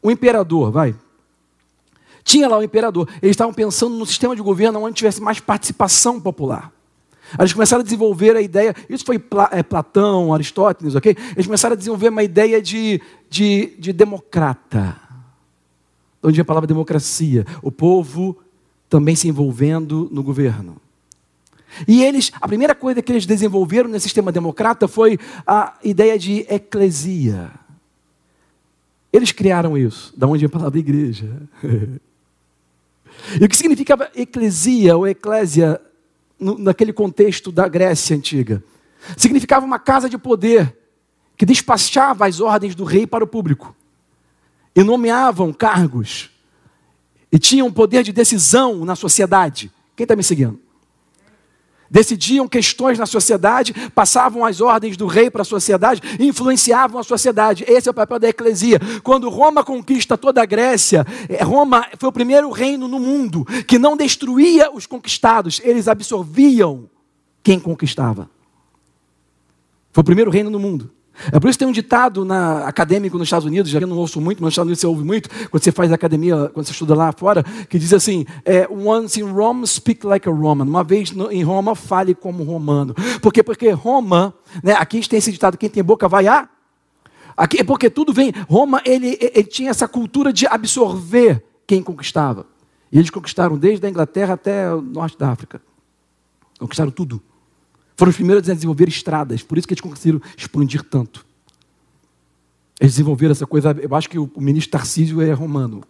[0.03, 0.97] o imperador, vai.
[2.25, 3.09] Tinha lá o imperador.
[3.23, 6.73] Eles estavam pensando no sistema de governo onde tivesse mais participação popular.
[7.39, 11.17] Eles começaram a desenvolver a ideia, isso foi é, Platão, Aristóteles, ok?
[11.33, 14.97] Eles começaram a desenvolver uma ideia de, de, de democrata.
[16.23, 18.37] Onde a palavra democracia, o povo
[18.89, 20.77] também se envolvendo no governo.
[21.89, 26.47] E eles, a primeira coisa que eles desenvolveram nesse sistema democrata foi a ideia de
[26.49, 27.51] eclesia.
[29.13, 31.43] Eles criaram isso, da onde vem a palavra igreja.
[33.41, 35.81] E o que significava eclesia ou eclésia
[36.39, 38.63] naquele contexto da Grécia antiga?
[39.17, 40.77] Significava uma casa de poder
[41.37, 43.75] que despachava as ordens do rei para o público
[44.75, 46.31] e nomeavam cargos
[47.31, 49.71] e tinham poder de decisão na sociedade.
[49.97, 50.64] Quem está me seguindo?
[51.91, 57.65] Decidiam questões na sociedade, passavam as ordens do rei para a sociedade, influenciavam a sociedade.
[57.67, 58.81] Esse é o papel da eclesia.
[59.03, 63.79] Quando Roma conquista toda a Grécia, é, Roma foi o primeiro reino no mundo que
[63.79, 66.89] não destruía os conquistados, eles absorviam
[67.43, 68.29] quem conquistava.
[69.93, 70.91] Foi o primeiro reino no mundo.
[71.33, 73.89] É por isso que tem um ditado na, acadêmico nos Estados Unidos, já que eu
[73.89, 76.67] não ouço muito, mas nos Estados Unidos você ouve muito, quando você faz academia, quando
[76.67, 80.65] você estuda lá fora, que diz assim: é, Once in Rome, speak like a Roman.
[80.65, 82.95] Uma vez no, em Roma, fale como romano.
[83.21, 83.43] Por quê?
[83.43, 86.49] Porque Roma, né, aqui a gente tem esse ditado: quem tem boca vai a.
[87.37, 88.33] Aqui, é porque tudo vem.
[88.49, 92.47] Roma, ele, ele tinha essa cultura de absorver quem conquistava.
[92.93, 95.61] E eles conquistaram desde a Inglaterra até o norte da África.
[96.59, 97.21] Conquistaram tudo.
[97.97, 101.25] Foram os primeiros a desenvolver estradas, por isso que eles conseguiram expandir tanto.
[102.81, 105.83] Eles desenvolveram essa coisa, eu acho que o ministro Tarcísio é romano.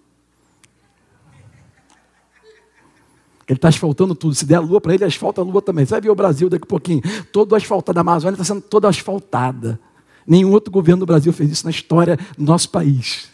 [3.47, 4.35] Ele está asfaltando tudo.
[4.35, 5.85] Se der a lua para ele, asfalta a lua também.
[5.85, 7.03] Você vai ver o Brasil daqui a pouquinho.
[7.31, 7.99] Todo asfaltado.
[7.99, 9.79] A Amazônia está sendo toda asfaltada.
[10.27, 13.29] Nenhum outro governo do Brasil fez isso na história do nosso país.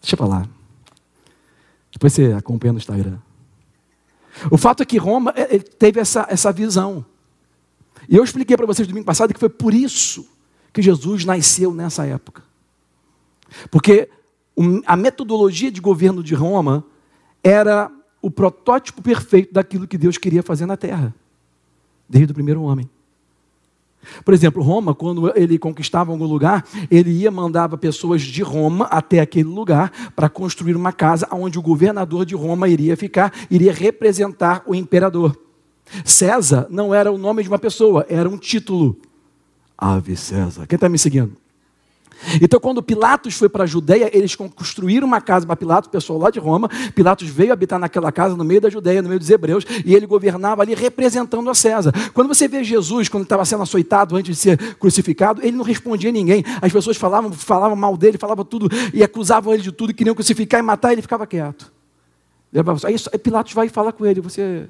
[0.00, 0.48] Deixa eu falar.
[1.92, 3.18] Depois você acompanha no Instagram.
[4.50, 5.34] O fato é que Roma
[5.78, 7.04] teve essa, essa visão.
[8.08, 10.26] E eu expliquei para vocês domingo passado que foi por isso
[10.72, 12.42] que Jesus nasceu nessa época.
[13.70, 14.08] Porque
[14.86, 16.84] a metodologia de governo de Roma
[17.42, 21.14] era o protótipo perfeito daquilo que Deus queria fazer na terra,
[22.08, 22.88] desde o primeiro homem.
[24.24, 29.20] Por exemplo, Roma, quando ele conquistava algum lugar, ele ia mandava pessoas de Roma até
[29.20, 34.62] aquele lugar para construir uma casa onde o governador de Roma iria ficar, iria representar
[34.66, 35.36] o imperador.
[36.04, 38.96] César não era o nome de uma pessoa, era um título.
[39.76, 40.66] Ave César.
[40.66, 41.36] Quem está me seguindo?
[42.40, 46.30] Então, quando Pilatos foi para a Judéia, eles construíram uma casa para Pilatos, pessoal lá
[46.30, 46.68] de Roma.
[46.94, 50.06] Pilatos veio habitar naquela casa no meio da Judéia, no meio dos hebreus, e ele
[50.06, 51.92] governava ali representando a César.
[52.14, 56.10] Quando você vê Jesus, quando estava sendo açoitado antes de ser crucificado, ele não respondia
[56.10, 56.44] a ninguém.
[56.60, 60.60] As pessoas falavam, falavam mal dele, falavam tudo e acusavam ele de tudo, queriam crucificar
[60.60, 61.72] e matar, e ele ficava quieto.
[62.84, 64.68] Aí Pilatos vai falar com ele, você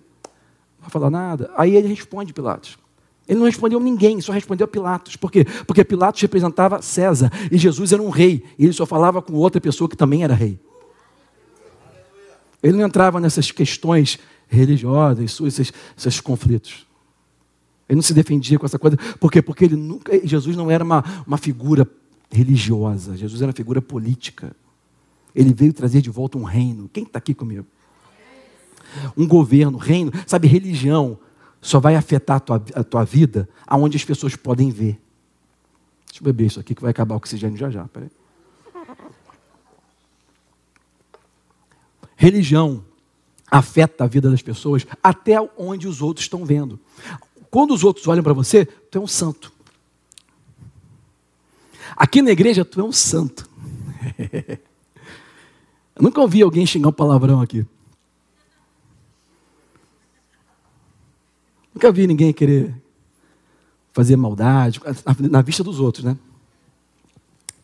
[0.83, 1.51] vai falar nada?
[1.57, 2.77] Aí ele responde, Pilatos.
[3.29, 5.17] Ele não respondeu ninguém, só respondeu a Pilatos.
[5.17, 5.47] Por quê?
[5.67, 9.61] Porque Pilatos representava César e Jesus era um rei, e ele só falava com outra
[9.61, 10.59] pessoa que também era rei.
[12.63, 14.19] Ele não entrava nessas questões
[14.49, 16.87] religiosas, esses, esses conflitos.
[17.89, 18.97] Ele não se defendia com essa coisa.
[19.19, 19.43] Por quê?
[19.43, 21.89] Porque ele nunca, Jesus não era uma, uma figura
[22.31, 24.55] religiosa, Jesus era uma figura política.
[25.35, 26.91] Ele veio trazer de volta um reino.
[26.93, 27.67] Quem está aqui comigo?
[29.17, 31.19] Um governo, reino, sabe, religião
[31.61, 35.01] só vai afetar a tua, a tua vida aonde as pessoas podem ver.
[36.07, 37.85] Deixa eu beber isso aqui que vai acabar o oxigênio já já.
[37.89, 38.11] Peraí.
[42.17, 42.85] Religião
[43.51, 46.79] afeta a vida das pessoas até onde os outros estão vendo.
[47.51, 49.53] Quando os outros olham para você, tu é um santo.
[51.97, 53.49] Aqui na igreja, tu é um santo.
[55.95, 57.67] Eu nunca ouvi alguém xingar um palavrão aqui.
[61.75, 62.75] Nunca vi ninguém querer
[63.93, 64.81] fazer maldade
[65.31, 66.17] na vista dos outros, né?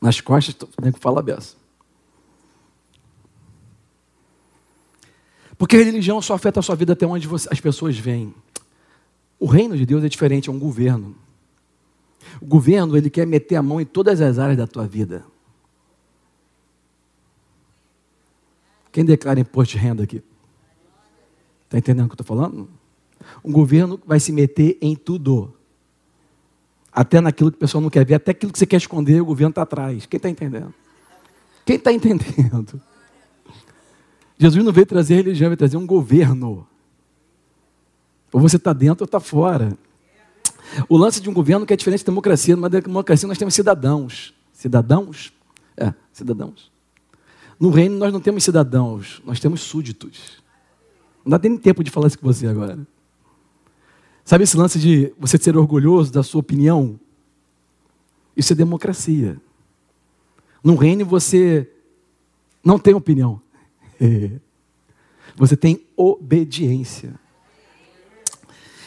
[0.00, 1.56] Nas costas, nem que fala beça.
[5.56, 8.32] Porque a religião só afeta a sua vida até onde você, as pessoas vêm.
[9.40, 11.16] O reino de Deus é diferente, é um governo.
[12.40, 15.24] O governo, ele quer meter a mão em todas as áreas da tua vida.
[18.92, 20.22] Quem declara imposto de renda aqui?
[21.64, 22.68] Está entendendo o que eu estou falando?
[23.44, 25.54] Um governo vai se meter em tudo.
[26.92, 29.26] Até naquilo que o pessoal não quer ver, até aquilo que você quer esconder, o
[29.26, 30.06] governo está atrás.
[30.06, 30.74] Quem está entendendo?
[31.64, 32.80] Quem está entendendo?
[34.38, 36.66] Jesus não veio trazer religião, veio trazer um governo.
[38.32, 39.76] Ou você está dentro ou está fora.
[40.88, 42.54] O lance de um governo que é diferente da democracia.
[42.54, 44.34] Numa democracia nós temos cidadãos.
[44.52, 45.32] Cidadãos?
[45.76, 46.70] É, cidadãos.
[47.58, 50.42] No reino nós não temos cidadãos, nós temos súditos.
[51.24, 52.78] Não dá nem tempo de falar isso com você agora.
[54.28, 57.00] Sabe esse lance de você ser orgulhoso da sua opinião?
[58.36, 59.40] Isso é democracia.
[60.62, 61.66] No reino você
[62.62, 63.40] não tem opinião.
[65.36, 67.14] Você tem obediência.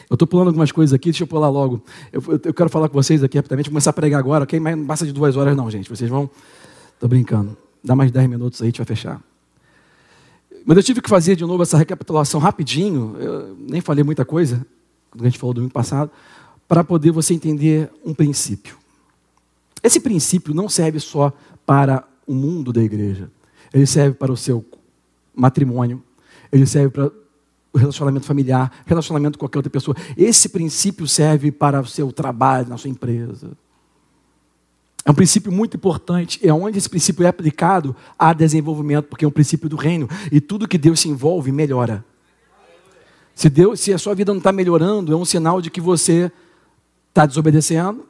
[0.10, 1.82] Eu estou pulando algumas coisas aqui, deixa eu pular logo.
[2.12, 4.60] Eu, eu, eu, quero falar com vocês aqui rapidamente, começar a pregar agora, ok?
[4.60, 5.90] Mas não passa de duas horas não, gente.
[5.90, 6.30] Vocês vão...
[6.94, 7.58] Estou brincando.
[7.82, 9.22] Dá mais dez minutos aí, a gente vai fechar.
[10.66, 13.16] Mas eu tive que fazer de novo essa recapitulação rapidinho.
[13.18, 14.64] Eu nem falei muita coisa
[15.12, 16.12] que a gente falou domingo passado,
[16.68, 18.78] para poder você entender um princípio.
[19.84, 21.34] Esse princípio não serve só
[21.66, 23.30] para o mundo da igreja,
[23.74, 24.66] ele serve para o seu
[25.36, 26.04] matrimônio,
[26.52, 27.12] ele serve para
[27.74, 29.96] o relacionamento familiar, relacionamento com qualquer outra pessoa.
[30.18, 33.52] Esse princípio serve para o seu trabalho, na sua empresa.
[35.04, 39.28] É um princípio muito importante, é onde esse princípio é aplicado a desenvolvimento, porque é
[39.28, 42.06] um princípio do reino, e tudo que Deus se envolve melhora.
[43.36, 46.32] Se, Deus, se a sua vida não está melhorando, é um sinal de que você
[47.10, 48.06] está desobedecendo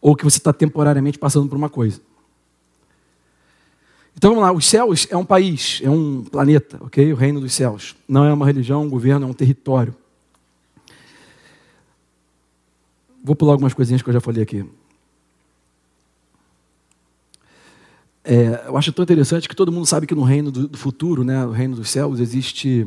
[0.00, 2.00] ou que você está temporariamente passando por uma coisa.
[4.16, 7.12] Então vamos lá, os céus é um país, é um planeta, ok?
[7.12, 7.94] O reino dos céus.
[8.08, 9.94] Não é uma religião, um governo, é um território.
[13.22, 14.64] Vou pular algumas coisinhas que eu já falei aqui.
[18.24, 21.22] É, eu acho tão interessante que todo mundo sabe que no reino do, do futuro,
[21.22, 22.86] né, o reino dos céus, existe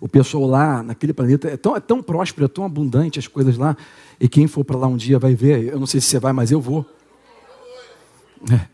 [0.00, 3.56] o pessoal lá naquele planeta é tão, é tão próspero, é tão abundante as coisas
[3.56, 3.76] lá.
[4.20, 5.64] E quem for para lá um dia vai ver.
[5.64, 6.84] Eu não sei se você vai, mas eu vou.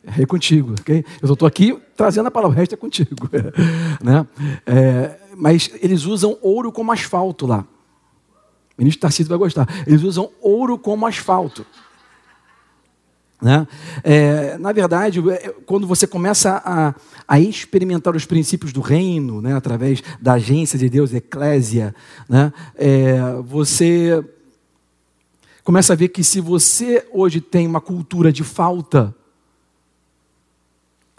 [0.07, 1.05] É, é contigo, ok?
[1.23, 3.29] Eu estou aqui trazendo a palavra, o resto é contigo.
[4.03, 4.27] né?
[4.67, 7.67] É, mas eles usam ouro como asfalto lá.
[8.77, 9.67] O ministro Tarcísio vai gostar.
[9.87, 11.65] Eles usam ouro como asfalto.
[13.45, 13.69] Né?
[14.03, 16.95] É, na verdade, é, quando você começa a,
[17.29, 21.95] a, experimentar os princípios do reino, né, através da agência de Deus, eclésia,
[22.27, 24.25] né, é, você
[25.63, 29.15] começa a ver que se você hoje tem uma cultura de falta,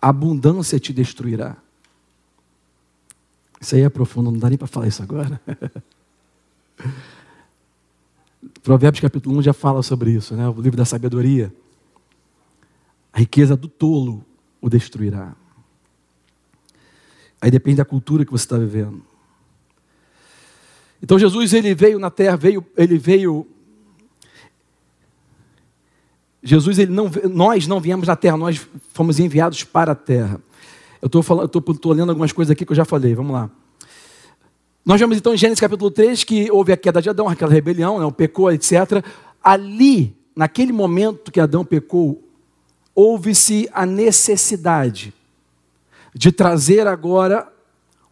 [0.01, 1.55] a abundância te destruirá.
[3.61, 5.39] Isso aí é profundo, não dá nem para falar isso agora.
[8.63, 10.49] Provérbios capítulo 1 já fala sobre isso, né?
[10.49, 11.53] o livro da sabedoria.
[13.15, 14.25] A riqueza do tolo
[14.59, 15.33] o destruirá.
[17.39, 19.01] Aí depende da cultura que você está vivendo.
[21.01, 23.47] Então Jesus ele veio na terra, veio, ele veio.
[26.43, 30.41] Jesus ele não, nós não viemos na terra, nós fomos enviados para a terra.
[31.01, 33.49] Eu estou lendo algumas coisas aqui que eu já falei, vamos lá.
[34.83, 37.97] Nós vemos então em Gênesis capítulo 3 que houve a queda de Adão, aquela rebelião,
[37.97, 39.05] né, o pecou, etc.
[39.41, 42.24] Ali, naquele momento que Adão pecou,
[42.95, 45.13] houve-se a necessidade
[46.13, 47.51] de trazer agora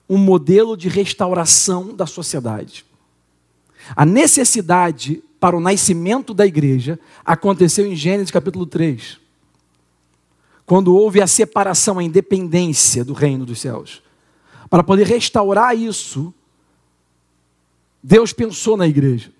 [0.09, 2.85] um modelo de restauração da sociedade.
[3.95, 9.19] A necessidade para o nascimento da igreja aconteceu em Gênesis capítulo 3,
[10.65, 14.01] quando houve a separação, a independência do reino dos céus.
[14.69, 16.33] Para poder restaurar isso,
[18.01, 19.31] Deus pensou na igreja.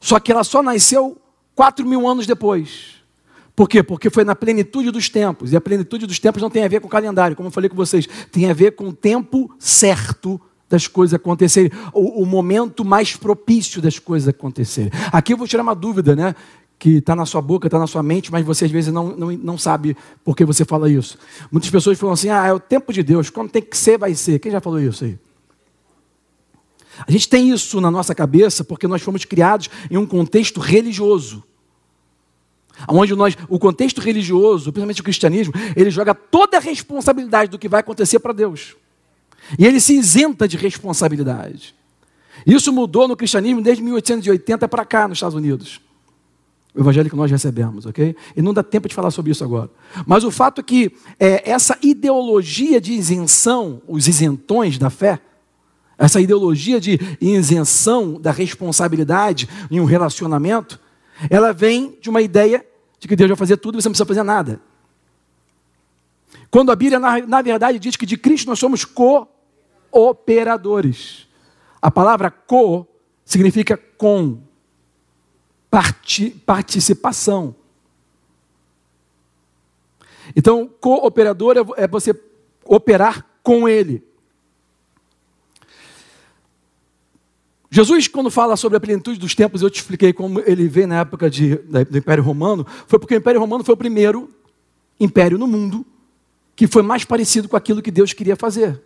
[0.00, 1.20] Só que ela só nasceu
[1.54, 2.95] quatro mil anos depois.
[3.56, 3.82] Por quê?
[3.82, 5.50] Porque foi na plenitude dos tempos.
[5.50, 7.70] E a plenitude dos tempos não tem a ver com o calendário, como eu falei
[7.70, 8.06] com vocês.
[8.30, 10.38] Tem a ver com o tempo certo
[10.68, 11.72] das coisas acontecerem.
[11.94, 14.90] O, o momento mais propício das coisas acontecerem.
[15.10, 16.34] Aqui eu vou tirar uma dúvida, né?
[16.78, 19.32] Que está na sua boca, está na sua mente, mas você às vezes não, não,
[19.32, 21.16] não sabe por que você fala isso.
[21.50, 24.14] Muitas pessoas falam assim: ah, é o tempo de Deus, quando tem que ser, vai
[24.14, 24.38] ser.
[24.38, 25.18] Quem já falou isso aí?
[27.06, 31.42] A gente tem isso na nossa cabeça porque nós fomos criados em um contexto religioso.
[32.88, 37.68] Onde nós, o contexto religioso, principalmente o cristianismo, ele joga toda a responsabilidade do que
[37.68, 38.76] vai acontecer para Deus.
[39.58, 41.74] E ele se isenta de responsabilidade.
[42.44, 45.80] Isso mudou no cristianismo desde 1880 para cá, nos Estados Unidos.
[46.74, 48.14] O evangelho que nós recebemos, ok?
[48.36, 49.70] E não dá tempo de falar sobre isso agora.
[50.06, 55.18] Mas o fato é que é, essa ideologia de isenção, os isentões da fé,
[55.96, 60.78] essa ideologia de isenção da responsabilidade em um relacionamento,
[61.30, 62.66] ela vem de uma ideia
[62.98, 64.60] de que Deus vai fazer tudo e você não precisa fazer nada.
[66.50, 71.28] Quando a Bíblia, na, na verdade, diz que de Cristo nós somos cooperadores.
[71.80, 72.86] A palavra co
[73.24, 74.40] significa com,
[75.70, 77.54] parti, participação.
[80.34, 82.18] Então, cooperador é, é você
[82.64, 84.02] operar com Ele.
[87.76, 91.00] Jesus, quando fala sobre a plenitude dos tempos, eu te expliquei como ele veio na
[91.00, 94.30] época de, do Império Romano, foi porque o Império Romano foi o primeiro
[94.98, 95.84] império no mundo
[96.56, 98.82] que foi mais parecido com aquilo que Deus queria fazer.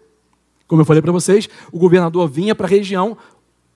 [0.67, 3.17] Como eu falei para vocês, o governador vinha para a região,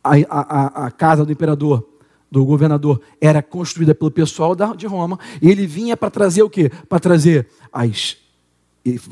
[0.03, 1.89] a, a, casa do imperador,
[2.29, 6.51] do governador, era construída pelo pessoal da, de Roma, e ele vinha para trazer o
[6.51, 6.73] quê?
[6.89, 8.17] Para trazer as,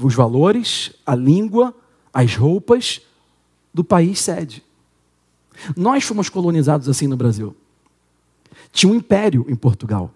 [0.02, 1.72] os valores, a língua,
[2.12, 3.02] as roupas
[3.72, 4.64] do país sede.
[5.76, 7.54] Nós fomos colonizados assim no Brasil.
[8.72, 10.10] Tinha um império em Portugal.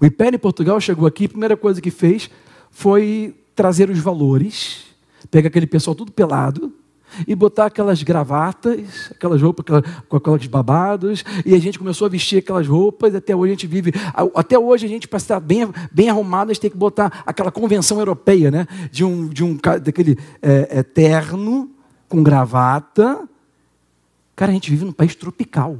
[0.00, 2.30] O império em Portugal chegou aqui, a primeira coisa que fez
[2.70, 4.84] foi trazer os valores,
[5.30, 6.72] pegar aquele pessoal tudo pelado
[7.28, 9.64] e botar aquelas gravatas, aquelas roupas
[10.08, 13.66] com aqueles babados, e a gente começou a vestir aquelas roupas, até hoje a gente
[13.66, 13.92] vive,
[14.34, 17.52] até hoje a gente para estar bem, bem arrumado, a gente tem que botar aquela
[17.52, 21.70] convenção europeia, né, de um, de um daquele é, é, terno
[22.08, 23.28] com gravata,
[24.36, 25.78] Cara, a gente vive num país tropical.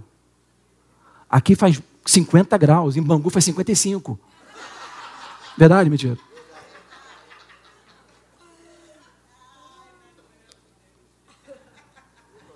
[1.29, 4.19] Aqui faz 50 graus, em Bangu faz 55.
[5.57, 6.19] Verdade, mentira?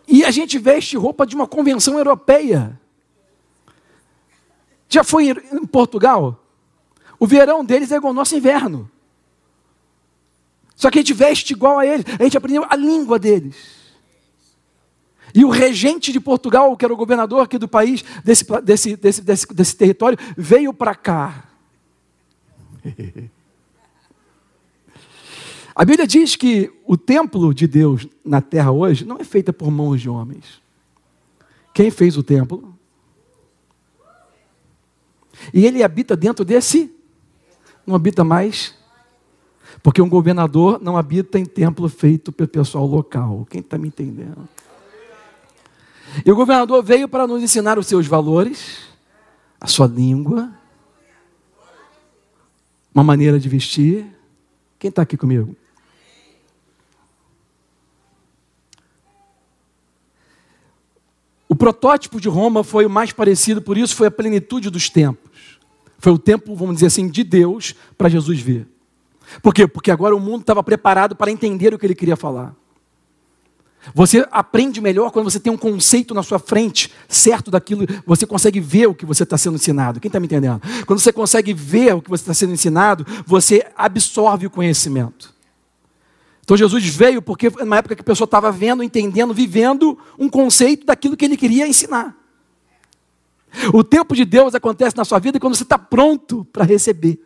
[0.06, 2.78] E a gente veste roupa de uma convenção europeia.
[4.88, 6.42] Já foi em Portugal?
[7.18, 8.90] O verão deles é igual ao nosso inverno.
[10.74, 12.06] Só que a gente veste igual a eles.
[12.18, 13.77] A gente aprendeu a língua deles.
[15.34, 19.22] E o regente de Portugal, que era o governador aqui do país, desse, desse, desse,
[19.22, 21.44] desse, desse território, veio para cá.
[25.78, 29.70] A Bíblia diz que o templo de Deus na terra hoje não é feito por
[29.70, 30.60] mãos de homens.
[31.72, 32.76] Quem fez o templo?
[35.54, 36.92] E ele habita dentro desse?
[37.86, 38.74] Não habita mais?
[39.80, 43.46] Porque um governador não habita em templo feito pelo pessoal local.
[43.48, 44.48] Quem está me entendendo?
[46.24, 48.78] E o governador veio para nos ensinar os seus valores,
[49.60, 50.52] a sua língua,
[52.94, 54.06] uma maneira de vestir.
[54.78, 55.56] Quem está aqui comigo?
[61.48, 65.58] O protótipo de Roma foi o mais parecido, por isso foi a plenitude dos tempos.
[65.98, 68.68] Foi o tempo, vamos dizer assim, de Deus para Jesus vir.
[69.42, 69.66] Por quê?
[69.66, 72.54] Porque agora o mundo estava preparado para entender o que ele queria falar.
[73.94, 78.60] Você aprende melhor quando você tem um conceito na sua frente, certo daquilo, você consegue
[78.60, 80.00] ver o que você está sendo ensinado.
[80.00, 80.60] Quem está me entendendo?
[80.86, 85.34] Quando você consegue ver o que você está sendo ensinado, você absorve o conhecimento.
[86.42, 90.86] Então Jesus veio porque na época que a pessoa estava vendo, entendendo, vivendo um conceito
[90.86, 92.16] daquilo que ele queria ensinar.
[93.72, 97.18] O tempo de Deus acontece na sua vida quando você está pronto para receber.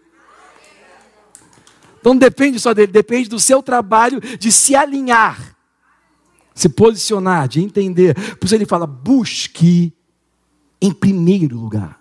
[2.01, 5.57] Então não depende só dele, depende do seu trabalho de se alinhar
[6.55, 8.15] se posicionar, de entender.
[8.37, 9.93] Por isso ele fala: busque
[10.81, 12.01] em primeiro lugar.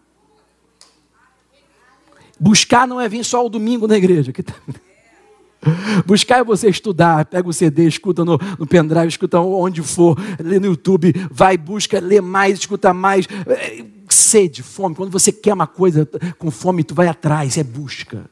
[2.39, 4.33] Buscar não é vir só o domingo na igreja.
[6.07, 10.59] Buscar é você estudar, pega o CD, escuta no, no pendrive, escuta onde for, lê
[10.59, 13.27] no YouTube, vai, busca, lê mais, escuta mais.
[13.45, 14.95] É, sede, fome.
[14.95, 18.25] Quando você quer uma coisa com fome, tu vai atrás, é busca.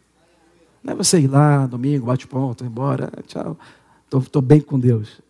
[0.83, 3.57] Não é você ir lá, domingo, bate ponto, embora, tchau,
[4.11, 5.21] estou bem com Deus.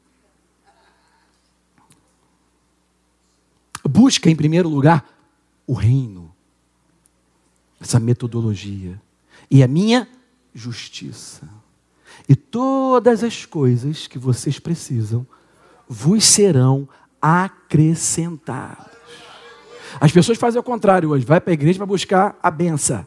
[3.87, 5.05] Busca, em primeiro lugar,
[5.65, 6.33] o reino,
[7.79, 8.99] essa metodologia,
[9.49, 10.07] e a minha
[10.53, 11.47] justiça.
[12.27, 15.25] E todas as coisas que vocês precisam
[15.87, 16.87] vos serão
[17.21, 18.89] acrescentadas.
[19.99, 23.05] As pessoas fazem o contrário hoje, vai para a igreja para buscar a benção,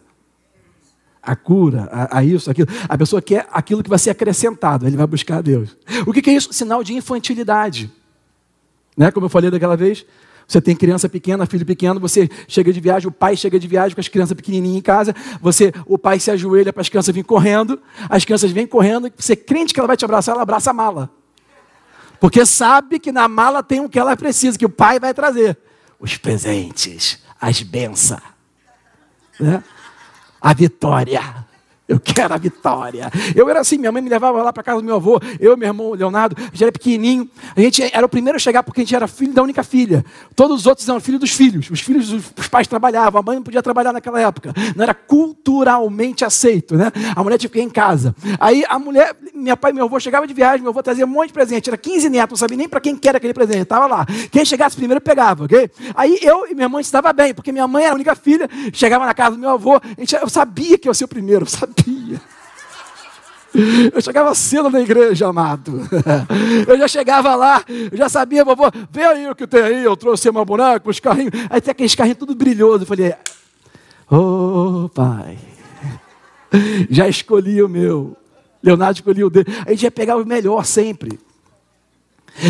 [1.23, 2.69] a cura, a, a, isso, aquilo.
[2.89, 5.77] A pessoa quer aquilo que vai ser acrescentado, ele vai buscar a Deus.
[6.07, 6.53] O que, que é isso?
[6.53, 7.91] Sinal de infantilidade.
[8.97, 9.11] Né?
[9.13, 10.05] Como eu falei daquela vez,
[10.47, 13.95] você tem criança pequena, filho pequeno, você chega de viagem, o pai chega de viagem
[13.95, 17.27] com as crianças pequenininhas em casa, você, o pai se ajoelha para as crianças virem
[17.27, 20.75] correndo, as crianças vêm correndo, você crente que ela vai te abraçar, ela abraça a
[20.75, 21.11] mala.
[22.21, 25.59] Porque sabe que na mala tem o que ela precisa, que o pai vai trazer.
[25.99, 28.21] Os presentes, as bênçãos,
[29.41, 29.63] né?
[30.41, 31.52] a vitória.
[31.93, 33.11] Eu quero a vitória.
[33.35, 35.57] Eu era assim, minha mãe me levava lá para casa do meu avô, eu e
[35.57, 37.29] meu irmão Leonardo, a gente era pequenininho.
[37.55, 40.05] A gente era o primeiro a chegar porque a gente era filho da única filha.
[40.35, 41.69] Todos os outros eram filhos dos filhos.
[41.71, 44.55] Os filhos dos pais trabalhavam, a mãe não podia trabalhar naquela época.
[44.75, 46.91] Não era culturalmente aceito, né?
[47.15, 48.15] A mulher tinha que ficar em casa.
[48.41, 51.09] Aí a mulher, meu pai e meu avô chegavam de viagem, meu avô trazia um
[51.09, 51.69] monte de presente.
[51.69, 53.63] Era 15 netos, não sabia nem para quem que era aquele presente.
[53.63, 54.07] Estava lá.
[54.31, 55.71] Quem chegasse primeiro pegava, ok?
[55.95, 58.49] Aí eu e minha mãe se dava bem, porque minha mãe era a única filha,
[58.73, 61.45] chegava na casa do meu avô, gente, eu sabia que eu ia ser o primeiro,
[61.45, 61.82] eu sabia
[63.95, 65.81] Eu chegava cedo na igreja, amado.
[66.67, 69.85] Eu já chegava lá, eu já sabia, vovô, vê aí o que tem aí.
[69.85, 71.33] Eu trouxe uma boneca, os carrinhos.
[71.51, 72.85] Aí tem aqueles carrinhos tudo brilhoso.
[72.85, 73.15] Eu falei,
[74.11, 75.39] ô oh, pai,
[76.89, 78.17] já escolhi o meu.
[78.63, 79.47] Leonardo escolheu o dele.
[79.67, 81.19] A gente ia pegar o melhor sempre.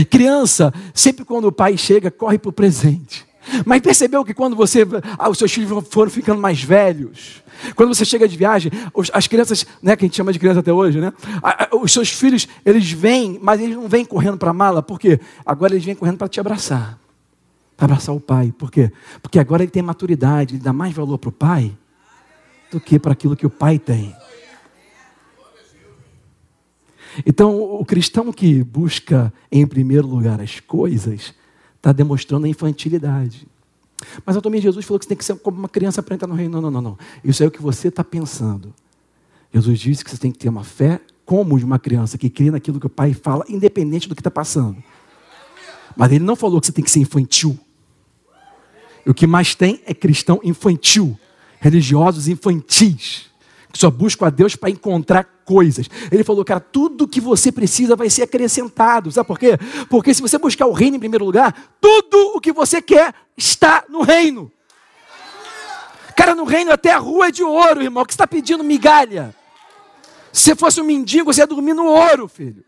[0.08, 3.26] Criança, sempre quando o pai chega, corre para o presente.
[3.66, 4.86] Mas percebeu que quando você,
[5.18, 7.42] ah, os seus filhos foram ficando mais velhos,
[7.74, 8.70] quando você chega de viagem,
[9.12, 11.12] as crianças, né, que a gente chama de criança até hoje, né?
[11.72, 15.20] Os seus filhos, eles vêm, mas eles não vêm correndo para a mala, por quê?
[15.44, 16.98] Agora eles vêm correndo para te abraçar.
[17.76, 18.52] Para abraçar o pai.
[18.56, 18.92] Por quê?
[19.20, 21.76] Porque agora ele tem maturidade, ele dá mais valor para o pai
[22.70, 24.14] do que para aquilo que o pai tem.
[27.26, 31.34] Então, o cristão que busca em primeiro lugar as coisas,
[31.82, 33.48] está demonstrando a infantilidade.
[34.24, 36.28] Mas a também Jesus falou que você tem que ser como uma criança para entrar
[36.28, 36.52] no reino.
[36.52, 36.98] Não, não, não, não.
[37.24, 38.72] Isso é o que você está pensando.
[39.52, 42.50] Jesus disse que você tem que ter uma fé como de uma criança que crê
[42.50, 44.82] naquilo que o pai fala, independente do que está passando.
[45.96, 47.58] Mas ele não falou que você tem que ser infantil.
[49.04, 51.18] O que mais tem é cristão infantil,
[51.60, 53.31] religiosos infantis
[53.72, 55.88] só buscam a Deus para encontrar coisas.
[56.10, 59.10] Ele falou, cara, tudo que você precisa vai ser acrescentado.
[59.10, 59.58] Sabe por quê?
[59.88, 63.84] Porque se você buscar o reino em primeiro lugar, tudo o que você quer está
[63.88, 64.50] no reino.
[66.16, 68.02] Cara, no reino até a rua é de ouro, irmão.
[68.02, 69.34] O que você está pedindo migalha?
[70.32, 72.64] Se fosse um mendigo, você ia dormir no ouro, filho.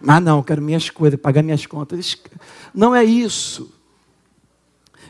[0.00, 2.16] Mas não, quero minhas coisas, pagar minhas contas.
[2.72, 3.72] Não é isso.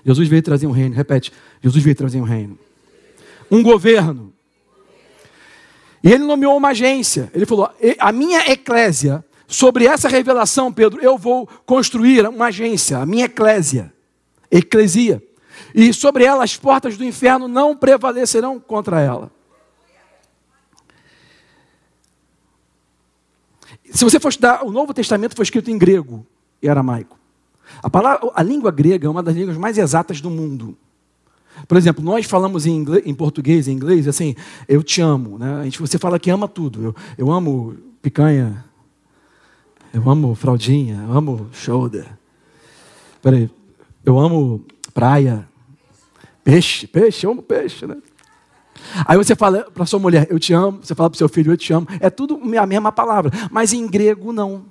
[0.05, 0.95] Jesus veio trazer um reino.
[0.95, 1.33] Repete.
[1.63, 2.59] Jesus veio trazer um reino.
[3.51, 4.33] Um governo
[6.03, 7.31] e ele nomeou uma agência.
[7.35, 13.07] Ele falou: a minha eclésia, sobre essa revelação, Pedro, eu vou construir uma agência, a
[13.07, 13.93] minha eclésia,
[14.51, 15.23] eclesia.
[15.75, 19.31] E sobre ela as portas do inferno não prevalecerão contra ela.
[23.91, 26.27] Se você for estudar, o Novo Testamento foi escrito em grego
[26.63, 27.19] e aramaico.
[27.83, 30.77] A, palavra, a língua grega é uma das línguas mais exatas do mundo.
[31.67, 34.35] Por exemplo, nós falamos em, inglês, em português, em inglês, assim,
[34.69, 35.39] eu te amo.
[35.39, 35.61] Né?
[35.61, 36.83] A gente, você fala que ama tudo.
[36.83, 38.65] Eu, eu amo picanha,
[39.93, 42.07] eu amo fraldinha, eu amo shoulder.
[43.23, 43.51] Peraí,
[44.05, 45.49] eu amo praia,
[46.45, 47.97] peixe, peixe, eu amo peixe, né?
[49.05, 51.57] Aí você fala para sua mulher, eu te amo, você fala para seu filho, eu
[51.57, 51.87] te amo.
[52.01, 54.65] É tudo a mesma palavra, mas em grego não.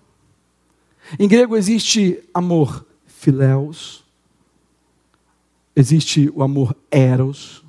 [1.19, 4.03] Em grego existe amor filéus,
[5.77, 7.63] existe o amor eros.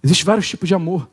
[0.00, 1.10] Existem vários tipos de amor,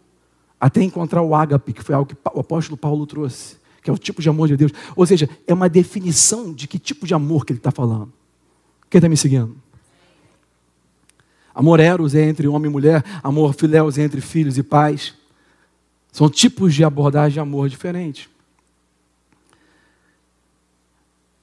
[0.60, 3.98] até encontrar o ágape, que foi algo que o apóstolo Paulo trouxe, que é o
[3.98, 4.72] tipo de amor de Deus.
[4.96, 8.14] Ou seja, é uma definição de que tipo de amor que ele está falando.
[8.88, 9.58] Quem está me seguindo?
[11.56, 15.16] Amor eros é entre homem e mulher, amor filéus é entre filhos e pais.
[16.12, 18.30] São tipos de abordagem de amor diferentes.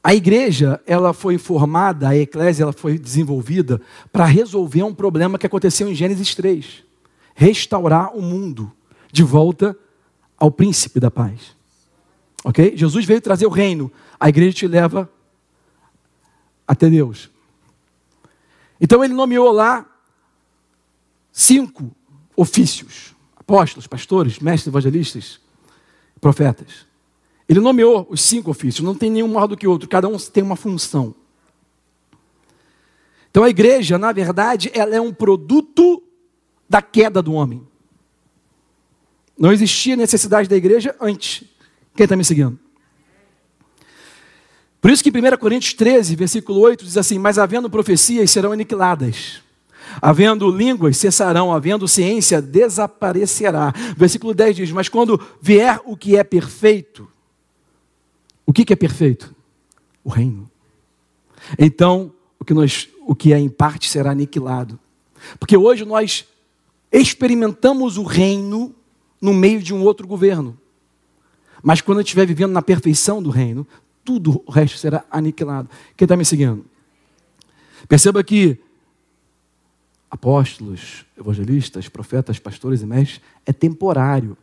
[0.09, 3.79] A igreja, ela foi formada, a eclésia, ela foi desenvolvida
[4.11, 6.83] para resolver um problema que aconteceu em Gênesis 3.
[7.35, 8.73] Restaurar o mundo
[9.13, 9.77] de volta
[10.39, 11.55] ao príncipe da paz.
[12.43, 12.75] Ok?
[12.75, 13.93] Jesus veio trazer o reino.
[14.19, 15.13] A igreja te leva
[16.67, 17.29] até Deus.
[18.81, 19.85] Então ele nomeou lá
[21.31, 21.95] cinco
[22.35, 25.39] ofícios: apóstolos, pastores, mestres, evangelistas,
[26.19, 26.88] profetas.
[27.49, 30.43] Ele nomeou os cinco ofícios, não tem nenhum maior do que outro, cada um tem
[30.43, 31.15] uma função.
[33.31, 36.03] Então a igreja, na verdade, ela é um produto
[36.69, 37.67] da queda do homem.
[39.39, 41.45] Não existia necessidade da igreja antes.
[41.95, 42.59] Quem está me seguindo?
[44.81, 49.43] Por isso que 1 Coríntios 13, versículo 8, diz assim: Mas havendo profecias serão aniquiladas
[50.01, 53.73] Havendo línguas, cessarão, havendo ciência, desaparecerá.
[53.97, 57.09] Versículo 10 diz: Mas quando vier o que é perfeito,
[58.49, 59.37] o que, é perfeito?
[60.03, 60.51] O reino.
[61.59, 64.81] Então, o que, nós, o que é em parte será aniquilado.
[65.39, 66.27] Porque hoje nós
[66.91, 68.75] experimentamos o reino
[69.21, 70.59] no meio de um outro governo.
[71.63, 73.67] Mas quando estiver vivendo na perfeição do reino,
[74.03, 75.69] tudo o resto será aniquilado.
[75.95, 76.65] Quem está me seguindo?
[77.87, 78.59] Perceba que
[80.11, 84.39] apóstolos, evangelistas, profetas, pastores e mestres, é temporário.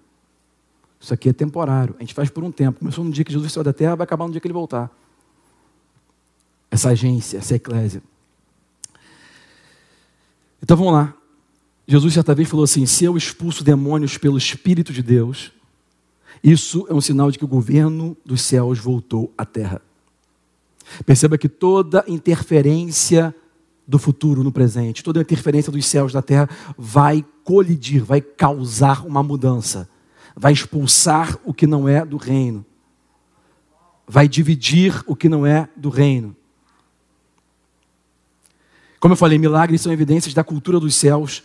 [1.06, 1.94] Isso aqui é temporário.
[2.00, 2.80] A gente faz por um tempo.
[2.80, 4.90] Começou no dia que Jesus saiu da terra, vai acabar no dia que ele voltar.
[6.72, 8.02] Essa agência, essa eclésia.
[10.64, 11.14] Então vamos lá.
[11.88, 15.52] Jesus certa vez falou assim: se eu expulso demônios pelo Espírito de Deus,
[16.44, 19.84] isso é um sinal de que o governo dos céus voltou à terra.
[21.06, 23.36] Perceba que toda interferência
[23.88, 29.22] do futuro no presente, toda interferência dos céus da terra vai colidir, vai causar uma
[29.22, 29.88] mudança,
[30.36, 32.66] vai expulsar o que não é do reino,
[34.06, 36.36] vai dividir o que não é do reino.
[39.00, 41.44] Como eu falei, milagres são evidências da cultura dos céus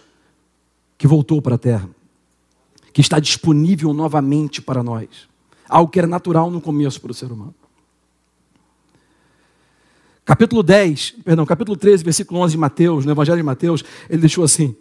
[0.99, 1.89] que voltou para a terra,
[2.93, 5.09] que está disponível novamente para nós,
[5.69, 7.55] algo que era natural no começo para o ser humano.
[10.25, 14.45] Capítulo 10, perdão, capítulo 13, versículo 11 de Mateus, no Evangelho de Mateus, ele deixou
[14.45, 14.77] assim,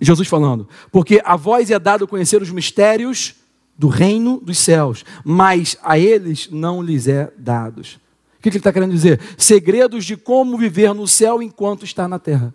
[0.00, 3.43] Jesus falando, porque a vós é dado conhecer os mistérios
[3.76, 7.98] do reino dos céus, mas a eles não lhes é dados.
[8.38, 9.20] O que ele está querendo dizer?
[9.36, 12.54] Segredos de como viver no céu enquanto está na terra.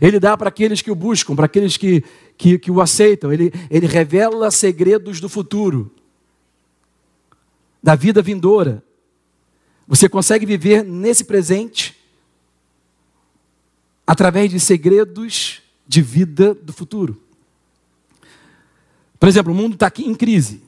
[0.00, 2.02] Ele dá para aqueles que o buscam, para aqueles que,
[2.36, 3.32] que, que o aceitam.
[3.32, 5.92] Ele, ele revela segredos do futuro,
[7.82, 8.82] da vida vindoura.
[9.86, 11.96] Você consegue viver nesse presente
[14.06, 17.20] através de segredos de vida do futuro.
[19.18, 20.62] Por exemplo, o mundo está aqui em crise.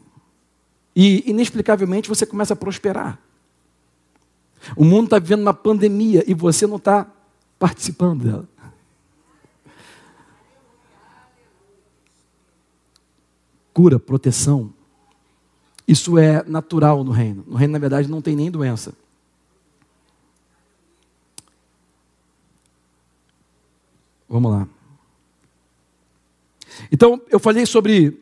[0.94, 3.18] E inexplicavelmente você começa a prosperar.
[4.76, 7.06] O mundo está vivendo uma pandemia e você não está
[7.58, 8.48] participando dela.
[13.72, 14.72] Cura, proteção.
[15.86, 17.44] Isso é natural no reino.
[17.46, 18.92] No reino, na verdade, não tem nem doença.
[24.28, 24.68] Vamos lá.
[26.92, 28.20] Então, eu falei sobre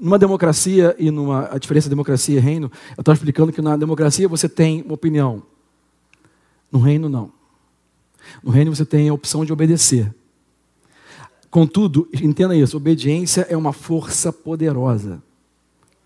[0.00, 2.70] numa democracia e numa a diferença democracia e reino.
[2.96, 5.42] Eu estava explicando que na democracia você tem uma opinião.
[6.70, 7.32] No reino, não.
[8.42, 10.12] No reino você tem a opção de obedecer.
[11.50, 15.22] Contudo, entenda isso: obediência é uma força poderosa.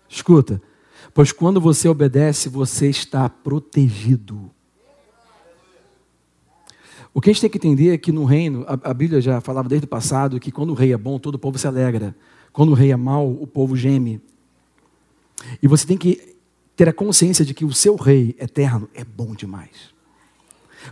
[0.09, 0.61] Escuta,
[1.13, 4.51] pois quando você obedece, você está protegido.
[7.13, 9.41] O que a gente tem que entender é que no reino, a, a Bíblia já
[9.41, 12.15] falava desde o passado que quando o rei é bom, todo o povo se alegra.
[12.57, 14.19] Quando o rei é mau, o povo geme.
[15.61, 16.35] E você tem que
[16.75, 19.93] ter a consciência de que o seu rei eterno é bom demais.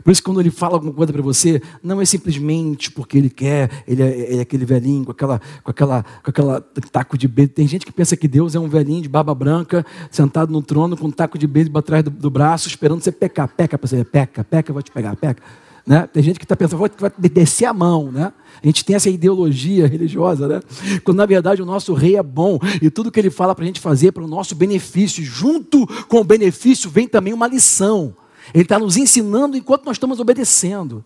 [0.03, 3.84] Por isso, quando ele fala alguma coisa para você, não é simplesmente porque ele quer,
[3.88, 6.61] ele é, é, aquele velhinho com aquela, com aquela, com aquela
[6.91, 7.49] taco de beijo.
[7.49, 10.95] Tem gente que pensa que Deus é um velhinho de barba branca, sentado no trono
[10.95, 13.47] com um taco de beijo atrás do, do braço, esperando você pecar.
[13.47, 15.41] Peca para você, peca, peca, vou te pegar, peca.
[15.86, 16.07] Né?
[16.11, 18.11] Tem gente que está pensando, vai descer a mão.
[18.11, 18.33] Né?
[18.63, 20.61] A gente tem essa ideologia religiosa, né?
[21.03, 23.67] quando na verdade o nosso rei é bom e tudo que ele fala para a
[23.67, 25.23] gente fazer é para o nosso benefício.
[25.23, 28.15] Junto com o benefício vem também uma lição.
[28.53, 31.05] Ele está nos ensinando enquanto nós estamos obedecendo.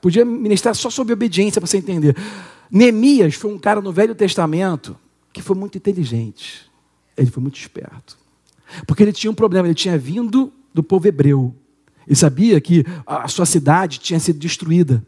[0.00, 2.14] Podia ministrar só sobre obediência para você entender.
[2.70, 4.96] Neemias foi um cara no Velho Testamento
[5.32, 6.70] que foi muito inteligente.
[7.16, 8.18] Ele foi muito esperto.
[8.86, 11.54] Porque ele tinha um problema, ele tinha vindo do povo hebreu.
[12.06, 15.02] Ele sabia que a sua cidade tinha sido destruída.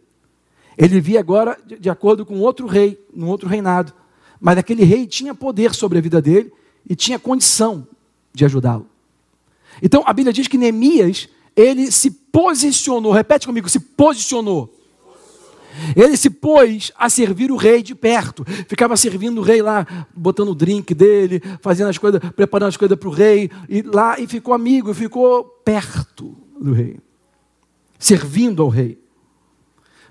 [0.76, 3.92] Ele vivia agora de acordo com outro rei, num outro reinado.
[4.40, 6.53] Mas aquele rei tinha poder sobre a vida dele
[6.88, 7.86] e tinha condição
[8.32, 8.86] de ajudá-lo.
[9.82, 14.74] Então a Bíblia diz que Neemias, ele se posicionou, repete comigo, se posicionou.
[15.94, 18.44] Ele se pôs a servir o rei de perto.
[18.66, 22.99] Ficava servindo o rei lá, botando o drink dele, fazendo as coisas, preparando as coisas
[22.99, 26.98] para o rei, e lá e ficou amigo, ficou perto do rei,
[27.98, 28.98] servindo ao rei.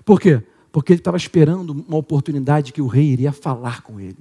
[0.04, 0.42] Por quê?
[0.72, 4.18] Porque ele estava esperando uma oportunidade que o rei iria falar com ele.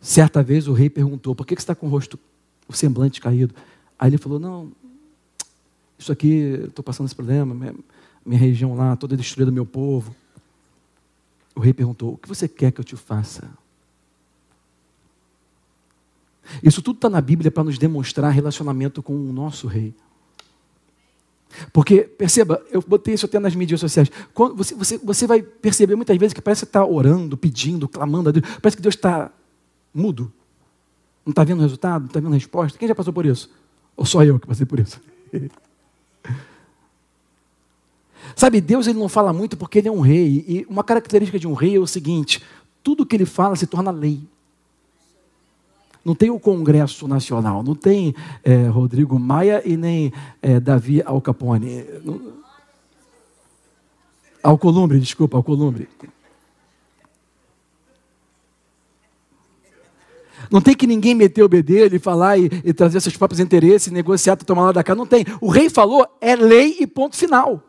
[0.00, 2.18] Certa vez o rei perguntou: por que você está com o rosto,
[2.66, 3.54] o semblante caído?
[3.98, 4.72] Aí ele falou: não,
[5.98, 7.74] isso aqui, estou passando esse problema, minha,
[8.26, 10.14] minha região lá, toda destruída, meu povo.
[11.54, 13.48] O rei perguntou: o que você quer que eu te faça?
[16.62, 19.94] Isso tudo está na Bíblia para nos demonstrar relacionamento com o nosso rei.
[21.72, 24.10] Porque, perceba, eu botei isso até nas mídias sociais.
[24.32, 28.30] Quando você, você, você vai perceber muitas vezes que parece que está orando, pedindo, clamando
[28.30, 28.46] a Deus.
[28.60, 29.30] Parece que Deus está
[29.92, 30.32] mudo.
[31.24, 32.78] Não está vendo resultado, não está vendo resposta.
[32.78, 33.50] Quem já passou por isso?
[33.96, 35.00] Ou só eu que passei por isso?
[38.34, 40.44] Sabe, Deus ele não fala muito porque ele é um rei.
[40.48, 42.42] E uma característica de um rei é o seguinte:
[42.82, 44.20] tudo que ele fala se torna lei.
[46.04, 51.84] Não tem o Congresso Nacional, não tem é, Rodrigo Maia e nem é, Davi Alcapone.
[54.42, 55.88] Alcolumbre, desculpa, Alcolumbre.
[60.50, 63.92] Não tem que ninguém meter o bedelho e falar e, e trazer seus próprios interesses,
[63.92, 64.94] negociar, tomar lá da cá.
[64.94, 65.24] Não tem.
[65.40, 67.62] O rei falou, é lei e ponto final.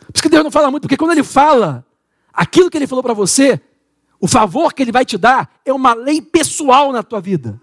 [0.00, 1.86] Por isso que Deus não fala muito, porque quando ele fala,
[2.32, 3.60] aquilo que ele falou para você,
[4.20, 7.58] o favor que ele vai te dar é uma lei pessoal na tua vida.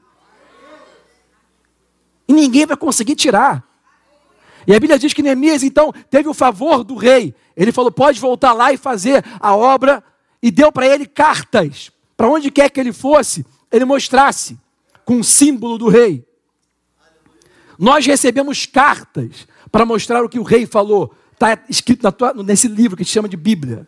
[2.28, 3.64] E ninguém vai conseguir tirar.
[4.66, 7.34] E a Bíblia diz que Neemias, então, teve o favor do rei.
[7.56, 10.04] Ele falou: pode voltar lá e fazer a obra.
[10.42, 11.92] E deu para ele cartas.
[12.18, 14.58] Para onde quer que ele fosse, ele mostrasse
[15.06, 16.26] com o símbolo do rei.
[17.78, 21.14] Nós recebemos cartas para mostrar o que o rei falou.
[21.32, 23.88] Está escrito tua, nesse livro que se chama de Bíblia.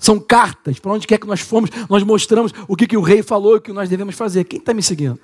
[0.00, 3.22] São cartas, para onde quer que nós fomos, nós mostramos o que, que o rei
[3.22, 4.44] falou e o que nós devemos fazer.
[4.44, 5.20] Quem está me seguindo?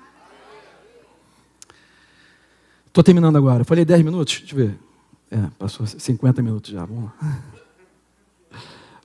[2.85, 3.65] Estou terminando agora.
[3.65, 4.39] falei 10 minutos?
[4.39, 4.79] Deixa eu ver.
[5.31, 6.85] É, passou 50 minutos já.
[6.85, 7.43] Vamos lá.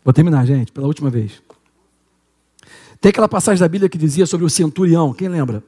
[0.05, 1.43] Vou terminar, gente, pela última vez.
[3.01, 5.65] Tem aquela passagem da Bíblia que dizia sobre o centurião, quem lembra?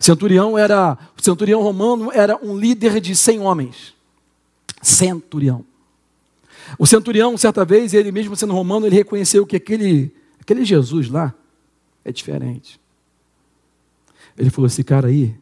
[0.00, 3.94] Centurião era, o centurião romano era um líder de 100 homens.
[4.80, 5.64] Centurião.
[6.78, 11.34] O centurião, certa vez, ele mesmo sendo romano, ele reconheceu que aquele, aquele Jesus lá
[12.04, 12.80] é diferente.
[14.36, 15.34] Ele falou: esse cara aí,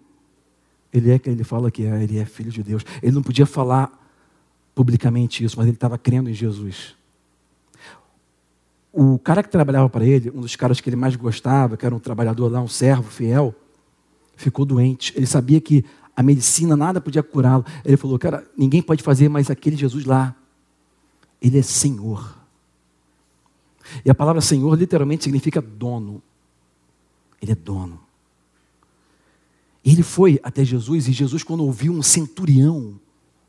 [0.93, 2.85] ele é quem ele fala que é, ele é filho de Deus.
[3.03, 3.93] Ele não podia falar
[4.75, 6.95] publicamente isso, mas ele estava crendo em Jesus.
[8.93, 11.95] O cara que trabalhava para ele, um dos caras que ele mais gostava, que era
[11.95, 13.55] um trabalhador lá, um servo fiel,
[14.37, 15.13] ficou doente.
[15.15, 15.85] Ele sabia que
[16.17, 17.65] a medicina nada podia curá-lo.
[17.85, 20.35] Ele falou: Cara, ninguém pode fazer mais aquele Jesus lá.
[21.41, 22.37] Ele é Senhor.
[24.05, 26.23] E a palavra Senhor literalmente significa dono.
[27.41, 28.01] Ele é dono.
[29.85, 32.99] E ele foi até Jesus, e Jesus, quando ouviu um centurião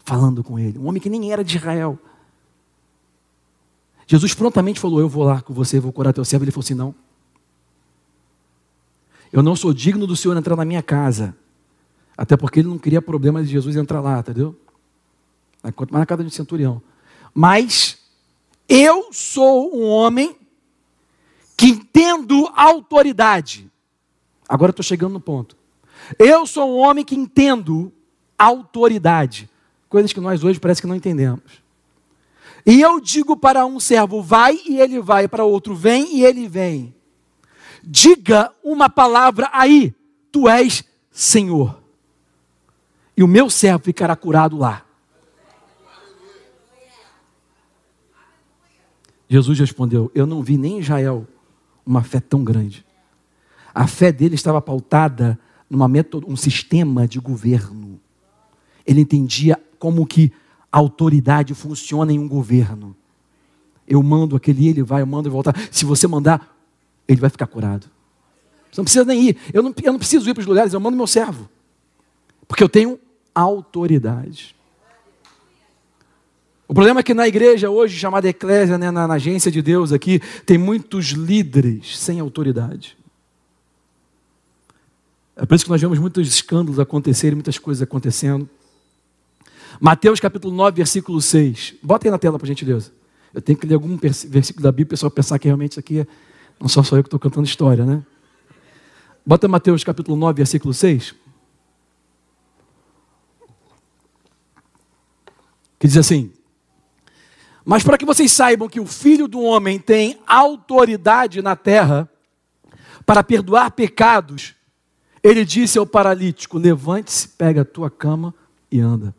[0.06, 2.00] falando com ele, um homem que nem era de Israel,
[4.08, 6.46] Jesus prontamente falou: Eu vou lá com você, vou curar teu servo.
[6.46, 6.96] Ele falou assim: Não.
[9.32, 11.36] Eu não sou digno do Senhor entrar na minha casa.
[12.18, 14.56] Até porque ele não queria problema de Jesus entrar lá, entendeu?
[15.76, 16.82] Quanto mais na casa de centurião.
[17.40, 18.00] Mas
[18.68, 20.36] eu sou um homem
[21.56, 23.70] que entendo autoridade.
[24.50, 25.56] Agora estou chegando no ponto.
[26.18, 27.94] Eu sou um homem que entendo
[28.36, 29.48] autoridade.
[29.88, 31.62] Coisas que nós hoje parece que não entendemos.
[32.66, 36.48] E eu digo para um servo, vai e ele vai, para outro, vem e ele
[36.48, 36.92] vem.
[37.84, 39.94] Diga uma palavra aí,
[40.32, 41.80] tu és Senhor.
[43.16, 44.87] E o meu servo ficará curado lá.
[49.30, 51.28] Jesus respondeu: Eu não vi nem em Israel
[51.86, 52.86] uma fé tão grande.
[53.74, 55.90] A fé dele estava pautada numa
[56.28, 58.00] um sistema de governo.
[58.86, 60.32] Ele entendia como que
[60.72, 62.96] a autoridade funciona em um governo.
[63.88, 65.56] Eu mando aquele, ele vai, eu mando ele voltar.
[65.72, 66.58] Se você mandar,
[67.08, 67.88] ele vai ficar curado.
[68.72, 69.38] Você não precisa nem ir.
[69.54, 71.50] Eu não, eu não preciso ir para os lugares, eu mando meu servo.
[72.48, 73.00] Porque eu tenho
[73.34, 74.57] autoridade.
[76.68, 79.94] O problema é que na igreja hoje, chamada eclésia, né, na, na agência de Deus
[79.94, 82.98] aqui, tem muitos líderes sem autoridade.
[85.36, 88.50] É por isso que nós vemos muitos escândalos acontecerem, muitas coisas acontecendo.
[89.80, 91.76] Mateus capítulo 9, versículo 6.
[91.82, 92.92] Bota aí na tela, por gentileza.
[93.34, 95.80] Eu tenho que ler algum versículo da Bíblia para o pessoal pensar que realmente isso
[95.80, 96.08] aqui é,
[96.60, 98.04] não só sou eu que estou cantando história, né?
[99.26, 101.14] Bota Mateus capítulo 9, versículo 6.
[105.80, 106.32] Que diz assim:
[107.70, 112.10] Mas para que vocês saibam que o filho do homem tem autoridade na terra
[113.06, 114.56] para perdoar pecados,
[115.22, 118.34] ele disse ao paralítico: Levante-se, pega a tua cama
[118.72, 119.14] e anda.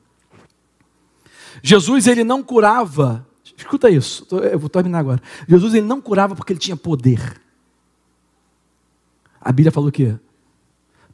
[1.62, 5.20] Jesus ele não curava, escuta isso, eu vou terminar agora.
[5.46, 7.38] Jesus ele não curava porque ele tinha poder.
[9.38, 10.16] A Bíblia falou o quê?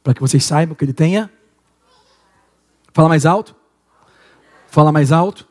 [0.01, 1.29] Para que vocês saibam que ele tenha.
[2.93, 3.53] Fala mais alto.
[4.67, 5.45] Fala mais alto.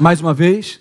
[0.00, 0.80] Mais uma vez.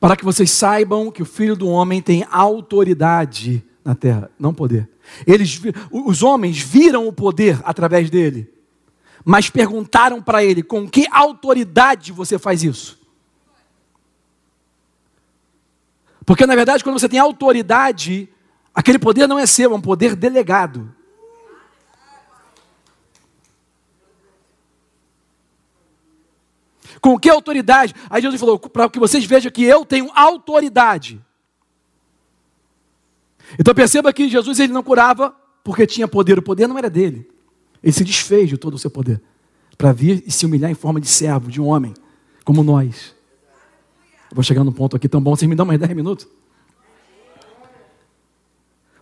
[0.00, 4.90] Para que vocês saibam que o Filho do Homem tem autoridade na terra, não poder.
[5.26, 5.60] Eles,
[5.90, 8.52] os homens viram o poder através dele
[9.24, 13.00] mas perguntaram para ele: com que autoridade você faz isso?
[16.24, 18.28] Porque na verdade, quando você tem autoridade,
[18.74, 20.94] aquele poder não é seu, é um poder delegado.
[27.02, 27.94] Com que autoridade?
[28.08, 31.20] Aí Jesus falou: para que vocês vejam que eu tenho autoridade.
[33.58, 35.34] Então perceba que Jesus ele não curava
[35.64, 37.28] porque tinha poder, o poder não era dele.
[37.82, 39.20] Ele se desfez de todo o seu poder
[39.76, 41.92] para vir e se humilhar em forma de servo, de um homem,
[42.44, 43.14] como nós.
[44.30, 46.26] Eu vou chegar num ponto aqui tão bom, vocês me dão mais 10 minutos?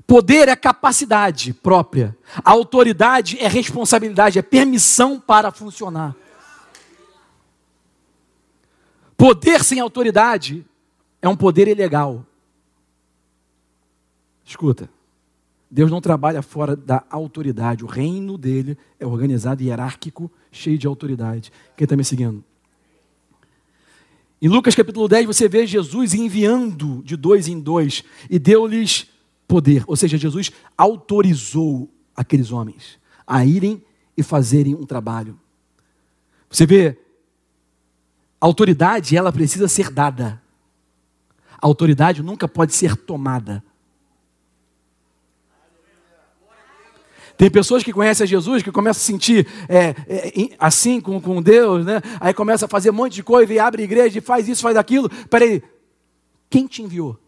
[0.06, 6.16] Poder é capacidade própria, autoridade é responsabilidade, é permissão para funcionar.
[9.20, 10.64] Poder sem autoridade
[11.20, 12.24] é um poder ilegal.
[14.42, 14.88] Escuta.
[15.70, 17.84] Deus não trabalha fora da autoridade.
[17.84, 21.52] O reino dele é organizado hierárquico, cheio de autoridade.
[21.76, 22.42] Quem está me seguindo?
[24.40, 29.06] Em Lucas capítulo 10, você vê Jesus enviando de dois em dois e deu-lhes
[29.46, 29.84] poder.
[29.86, 33.84] Ou seja, Jesus autorizou aqueles homens a irem
[34.16, 35.38] e fazerem um trabalho.
[36.48, 36.98] Você vê,
[38.46, 40.40] autoridade, ela precisa ser dada.
[41.60, 43.62] A autoridade nunca pode ser tomada.
[47.36, 51.18] Tem pessoas que conhecem a Jesus, que começam a se sentir é, é, assim com,
[51.20, 52.02] com Deus, né?
[52.20, 54.76] Aí começa a fazer um monte de coisa e abre igreja e faz isso, faz
[54.76, 55.08] aquilo.
[55.28, 55.62] Peraí,
[56.50, 57.18] quem te enviou?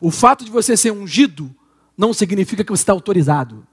[0.00, 1.52] O fato de você ser ungido
[1.96, 3.66] não significa que você está autorizado.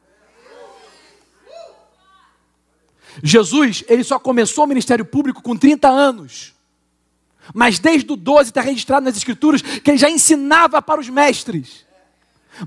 [3.23, 6.53] Jesus, ele só começou o ministério público com 30 anos.
[7.53, 11.85] Mas desde o 12 está registrado nas escrituras que ele já ensinava para os mestres.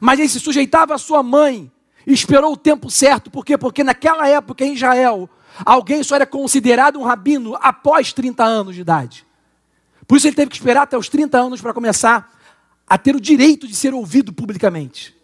[0.00, 1.70] Mas ele se sujeitava à sua mãe
[2.06, 3.30] e esperou o tempo certo.
[3.30, 3.58] Por quê?
[3.58, 5.28] Porque naquela época em Israel,
[5.64, 9.26] alguém só era considerado um rabino após 30 anos de idade.
[10.06, 12.32] Por isso ele teve que esperar até os 30 anos para começar
[12.86, 15.14] a ter o direito de ser ouvido publicamente.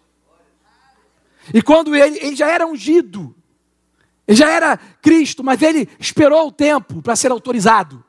[1.52, 3.34] E quando ele, ele já era ungido,
[4.26, 8.02] ele já era Cristo, mas ele esperou o tempo para ser autorizado.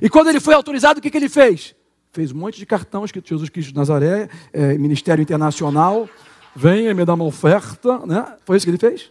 [0.00, 1.74] E quando ele foi autorizado, o que, que ele fez?
[2.18, 6.08] fez um monte de cartão escrito Jesus Cristo de Nazaré, é, Ministério Internacional,
[6.54, 8.36] venha me dar uma oferta, né?
[8.44, 9.10] Foi isso que ele fez?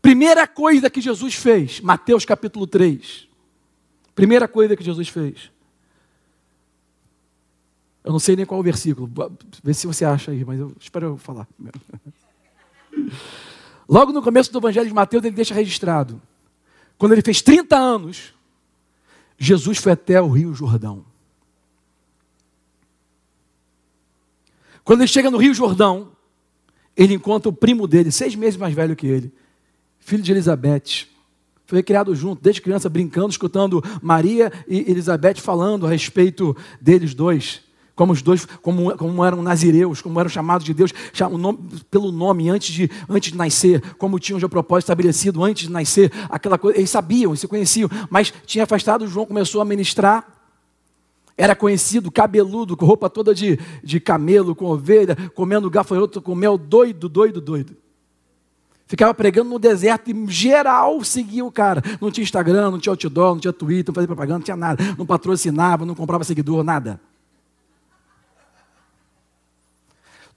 [0.00, 3.28] Primeira coisa que Jesus fez, Mateus capítulo 3.
[4.14, 5.50] Primeira coisa que Jesus fez.
[8.02, 9.10] Eu não sei nem qual o versículo,
[9.62, 11.78] vê se você acha aí, mas eu espero eu falar primeiro.
[13.88, 16.20] Logo no começo do Evangelho de Mateus, ele deixa registrado.
[16.98, 18.34] Quando ele fez 30 anos,
[19.38, 21.04] Jesus foi até o Rio Jordão.
[24.84, 26.12] Quando ele chega no Rio Jordão,
[26.96, 29.32] ele encontra o primo dele, seis meses mais velho que ele,
[30.00, 31.06] filho de Elizabeth.
[31.66, 37.67] Foi criado junto, desde criança, brincando, escutando Maria e Elizabeth falando a respeito deles dois
[37.98, 40.94] como os dois, como, como eram nazireus, como eram chamados de Deus
[41.36, 41.58] nome,
[41.90, 46.12] pelo nome antes de, antes de nascer, como tinham já propósito estabelecido antes de nascer,
[46.30, 50.24] aquela coisa, eles sabiam, eles se conheciam, mas tinha afastado, João começou a ministrar,
[51.36, 56.56] era conhecido, cabeludo, com roupa toda de, de camelo, com ovelha, comendo gafanhoto com mel,
[56.56, 57.76] doido, doido, doido.
[58.86, 61.82] Ficava pregando no deserto e geral seguia o cara.
[62.00, 64.82] Não tinha Instagram, não tinha outdoor, não tinha Twitter, não fazia propaganda, não tinha nada.
[64.96, 67.00] Não patrocinava, não comprava seguidor, nada.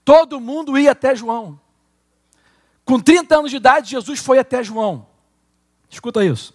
[0.04, 1.60] Todo mundo ia até João.
[2.84, 5.06] Com 30 anos de idade, Jesus foi até João.
[5.88, 6.54] Escuta isso.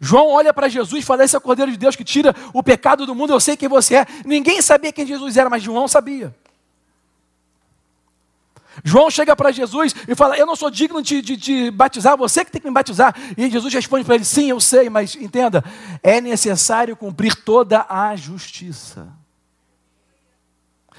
[0.00, 2.62] João olha para Jesus e fala: Esse é o Cordeiro de Deus que tira o
[2.62, 3.32] pecado do mundo.
[3.32, 4.06] Eu sei quem você é.
[4.24, 6.34] Ninguém sabia quem Jesus era, mas João sabia.
[8.84, 12.44] João chega para Jesus e fala: Eu não sou digno de, de, de, batizar, você
[12.44, 13.14] que tem que me batizar.
[13.36, 15.64] E Jesus responde para ele: Sim, eu sei, mas entenda,
[16.02, 19.08] é necessário cumprir toda a justiça.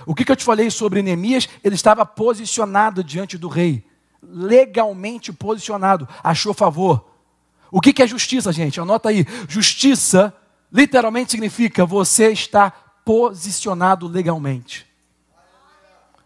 [0.06, 1.48] O que, que eu te falei sobre Neemias?
[1.64, 3.86] Ele estava posicionado diante do rei,
[4.24, 7.06] legalmente posicionado, achou favor.
[7.72, 8.80] O que, que é justiça, gente?
[8.80, 10.34] Anota aí: justiça
[10.72, 14.89] literalmente significa você estar posicionado legalmente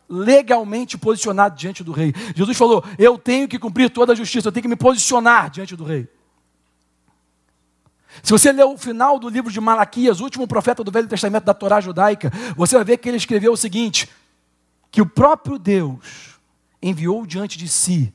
[0.09, 2.13] legalmente posicionado diante do rei.
[2.35, 5.75] Jesus falou: Eu tenho que cumprir toda a justiça, eu tenho que me posicionar diante
[5.75, 6.07] do rei.
[8.21, 11.53] Se você ler o final do livro de Malaquias, último profeta do Velho Testamento da
[11.53, 14.09] Torá judaica, você vai ver que ele escreveu o seguinte:
[14.91, 16.39] que o próprio Deus
[16.81, 18.13] enviou diante de si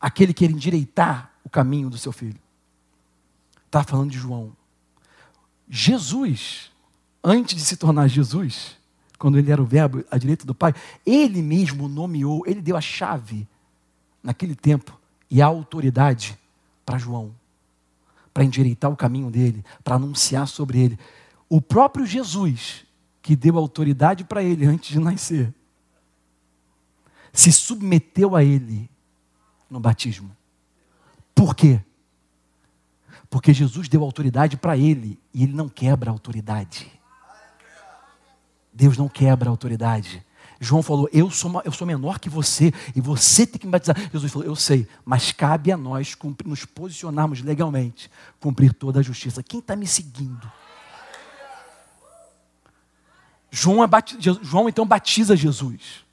[0.00, 2.38] aquele que quer endireitar o caminho do seu filho.
[3.66, 4.54] Está falando de João.
[5.68, 6.70] Jesus,
[7.22, 8.76] antes de se tornar Jesus,
[9.18, 12.80] quando ele era o Verbo à direita do Pai, ele mesmo nomeou, ele deu a
[12.80, 13.46] chave
[14.22, 14.98] naquele tempo
[15.30, 16.38] e a autoridade
[16.84, 17.34] para João,
[18.32, 20.98] para endireitar o caminho dele, para anunciar sobre ele.
[21.48, 22.84] O próprio Jesus,
[23.22, 25.52] que deu autoridade para ele antes de nascer,
[27.32, 28.88] se submeteu a ele
[29.68, 30.34] no batismo.
[31.34, 31.80] Por quê?
[33.28, 36.90] Porque Jesus deu autoridade para ele e ele não quebra a autoridade.
[38.74, 40.24] Deus não quebra a autoridade.
[40.60, 43.96] João falou: eu sou, eu sou menor que você e você tem que me batizar.
[44.10, 48.10] Jesus falou: Eu sei, mas cabe a nós cumprir, nos posicionarmos legalmente,
[48.40, 49.42] cumprir toda a justiça.
[49.42, 50.50] Quem está me seguindo?
[53.50, 53.88] João, é
[54.42, 56.04] João então batiza Jesus.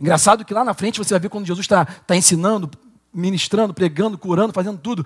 [0.00, 2.70] Engraçado que lá na frente você vai ver quando Jesus está tá ensinando,
[3.12, 5.04] ministrando, pregando, curando, fazendo tudo.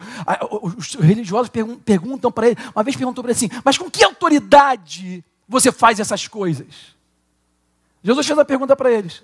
[0.63, 1.51] Os religiosos
[1.85, 6.01] perguntam para ele, uma vez perguntou para ele assim: Mas com que autoridade você faz
[6.01, 6.95] essas coisas?
[8.03, 9.23] Jesus fez a pergunta para eles.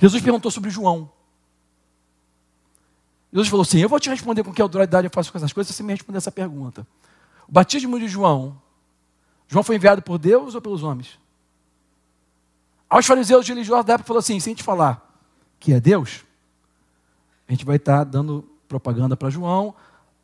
[0.00, 1.10] Jesus perguntou sobre João.
[3.32, 5.68] Jesus falou assim: Eu vou te responder com que autoridade eu faço com essas coisas
[5.68, 6.86] se você me responder essa pergunta.
[7.48, 8.60] O batismo de João,
[9.48, 11.18] João foi enviado por Deus ou pelos homens?
[12.88, 15.02] Aos fariseus religiosos da época falou assim: se a gente falar
[15.58, 16.24] que é Deus,
[17.48, 19.74] a gente vai estar dando propaganda para João,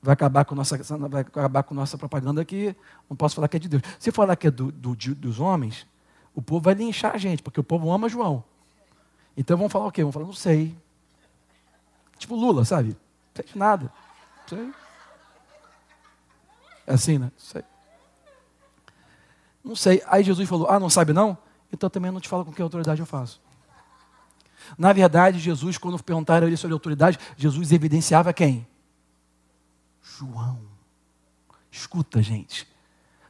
[0.03, 0.77] vai acabar com nossa,
[1.09, 2.75] vai acabar com nossa propaganda aqui,
[3.09, 3.83] não posso falar que é de Deus.
[4.01, 5.87] Se falar que é do, do, dos homens,
[6.35, 8.43] o povo vai linchar a gente, porque o povo ama João.
[9.37, 10.03] Então vamos falar o quê?
[10.03, 10.77] Vamos falar, não sei.
[12.19, 12.89] Tipo Lula, sabe?
[12.89, 13.93] Não sei nada.
[14.43, 14.73] Não sei.
[16.85, 17.27] É assim, né?
[17.27, 17.63] Não sei.
[19.65, 20.03] Não sei.
[20.09, 21.39] Aí Jesus falou, ah, não sabe não?
[21.73, 23.41] Então também não te falo com que autoridade eu faço.
[24.77, 28.67] Na verdade, Jesus, quando perguntaram ele sobre autoridade, Jesus evidenciava quem?
[30.03, 30.61] João.
[31.71, 32.67] Escuta, gente.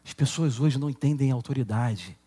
[0.05, 2.19] As pessoas hoje não entendem autoridade.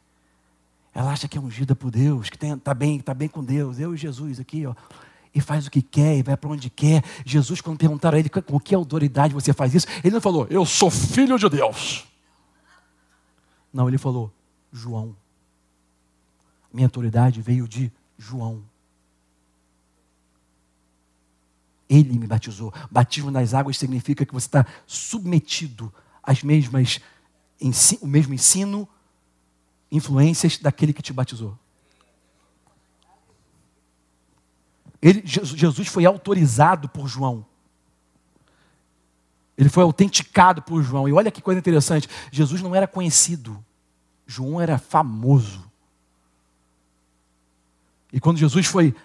[0.94, 3.80] Ela acha que é ungida por Deus, que está bem, tá bem com Deus.
[3.80, 4.74] Eu e Jesus aqui, ó.
[5.34, 7.04] E faz o que quer, e vai para onde quer.
[7.26, 10.66] Jesus, quando perguntaram a ele com que autoridade você faz isso, ele não falou, eu
[10.66, 12.06] sou filho de Deus.
[13.74, 14.34] Não, ele falou,
[14.72, 15.14] João.
[16.72, 18.64] Minha autoridade veio de João.
[21.90, 22.74] Ele me batizou.
[22.90, 27.00] Batismo nas águas significa que você está submetido às mesmas,
[28.02, 28.88] o mesmo ensino,
[29.92, 31.58] influências daquele que te batizou.
[35.02, 37.46] Ele, Jesus foi autorizado por João.
[39.58, 41.08] Ele foi autenticado por João.
[41.08, 43.64] E olha que coisa interessante: Jesus não era conhecido,
[44.26, 45.64] João era famoso.
[48.12, 48.96] E quando Jesus foi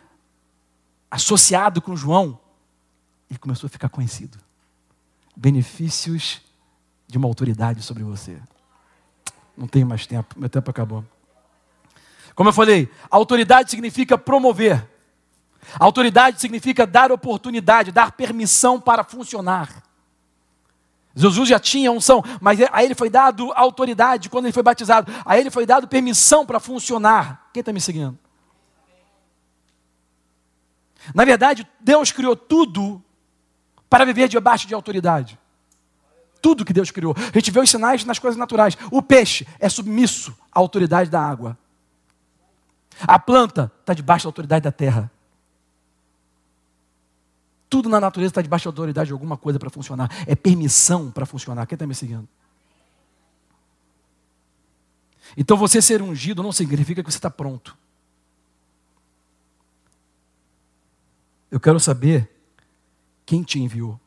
[1.11, 2.39] associado com João,
[3.31, 4.39] ele começou a ficar conhecido.
[5.37, 6.41] Benefícios
[7.07, 8.41] de uma autoridade sobre você.
[9.57, 11.05] Não tenho mais tempo, meu tempo acabou.
[12.35, 14.89] Como eu falei, autoridade significa promover.
[15.79, 19.83] Autoridade significa dar oportunidade, dar permissão para funcionar.
[21.15, 25.13] Jesus já tinha unção, mas a ele foi dado autoridade quando ele foi batizado.
[25.25, 27.51] A ele foi dado permissão para funcionar.
[27.53, 28.19] Quem está me seguindo?
[31.15, 33.03] Na verdade, Deus criou tudo
[33.91, 35.39] para viver debaixo de autoridade.
[36.41, 37.15] Tudo que Deus criou.
[37.19, 38.79] A gente vê os sinais nas coisas naturais.
[38.91, 41.59] O peixe é submisso à autoridade da água.
[43.03, 45.11] A planta está debaixo da autoridade da terra.
[47.69, 50.11] Tudo na natureza está debaixo da autoridade de alguma coisa para funcionar.
[50.27, 51.67] É permissão para funcionar.
[51.67, 52.29] Quem está me seguindo?
[55.37, 57.77] Então você ser ungido não significa que você está pronto.
[61.51, 62.40] Eu quero saber
[63.31, 64.01] quem te enviou.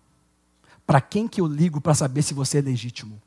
[0.85, 3.21] Para quem que eu ligo para saber se você é legítimo?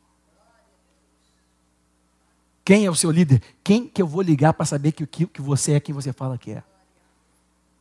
[2.62, 3.42] Quem é o seu líder?
[3.64, 6.36] Quem que eu vou ligar para saber que, que, que você é quem você fala
[6.36, 6.62] que é?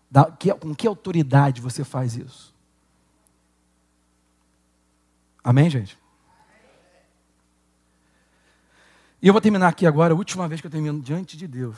[0.10, 2.56] Da, que, com que autoridade você faz isso?
[5.44, 6.00] Amém, gente?
[9.22, 11.76] E eu vou terminar aqui agora, a última vez que eu termino diante de Deus.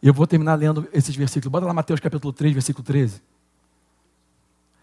[0.00, 1.50] Eu vou terminar lendo esses versículos.
[1.50, 3.29] Bota lá Mateus capítulo 3, versículo 13.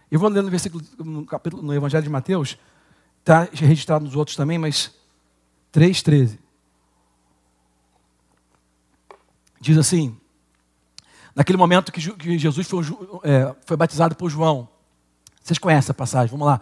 [0.09, 2.57] Eu vou ler no versículo, no, capítulo, no Evangelho de Mateus,
[3.19, 4.91] está registrado nos outros também, mas
[5.73, 6.37] 3,13.
[9.59, 10.17] Diz assim:
[11.35, 12.83] naquele momento que, que Jesus foi,
[13.23, 14.69] é, foi batizado por João.
[15.43, 16.61] Vocês conhecem a passagem, vamos lá.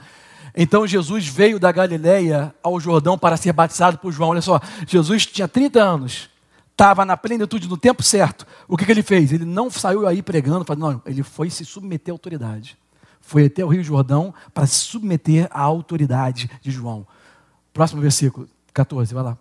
[0.56, 4.30] Então Jesus veio da Galileia ao Jordão para ser batizado por João.
[4.30, 6.30] Olha só, Jesus tinha 30 anos,
[6.72, 8.48] estava na plenitude do tempo certo.
[8.68, 9.34] O que, que ele fez?
[9.34, 12.78] Ele não saiu aí pregando, não, ele foi se submeter à autoridade.
[13.26, 17.08] Foi até o Rio Jordão para se submeter à autoridade de João.
[17.74, 18.48] Próximo versículo.
[18.72, 19.38] 14, vai lá.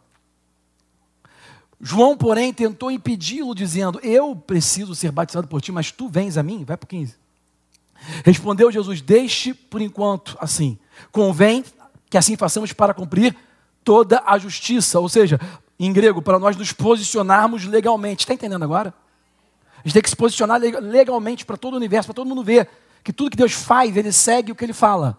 [1.78, 6.42] João, porém, tentou impedi-lo, dizendo: Eu preciso ser batizado por ti, mas tu vens a
[6.42, 6.64] mim?
[6.64, 7.14] Vai para o 15.
[8.24, 10.78] Respondeu Jesus: Deixe por enquanto assim.
[11.12, 11.62] Convém
[12.08, 13.36] que assim façamos para cumprir
[13.84, 14.98] toda a justiça.
[14.98, 15.38] Ou seja,
[15.78, 18.20] em grego, para nós nos posicionarmos legalmente.
[18.20, 18.94] Está entendendo agora?
[19.76, 22.66] A gente tem que se posicionar legalmente para todo o universo, para todo mundo ver
[23.04, 25.18] que tudo que Deus faz, ele segue o que ele fala.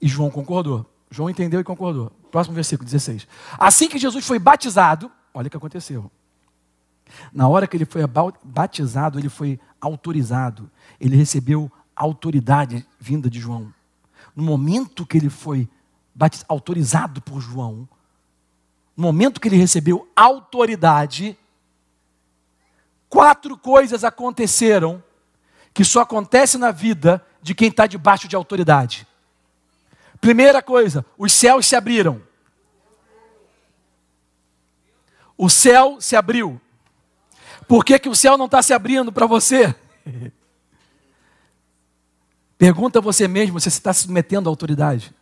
[0.00, 0.84] E João concordou.
[1.08, 2.10] João entendeu e concordou.
[2.32, 3.28] Próximo versículo 16.
[3.56, 6.10] Assim que Jesus foi batizado, olha o que aconteceu.
[7.32, 8.02] Na hora que ele foi
[8.42, 10.68] batizado, ele foi autorizado.
[10.98, 13.72] Ele recebeu autoridade vinda de João.
[14.34, 15.68] No momento que ele foi
[16.48, 17.88] autorizado por João,
[18.96, 21.38] no momento que ele recebeu autoridade,
[23.08, 25.02] quatro coisas aconteceram
[25.74, 29.06] que só acontecem na vida de quem está debaixo de autoridade.
[30.20, 32.22] Primeira coisa, os céus se abriram.
[35.36, 36.60] O céu se abriu.
[37.66, 39.74] Por que, que o céu não está se abrindo para você?
[42.56, 45.12] Pergunta a você mesmo se você está se submetendo à autoridade.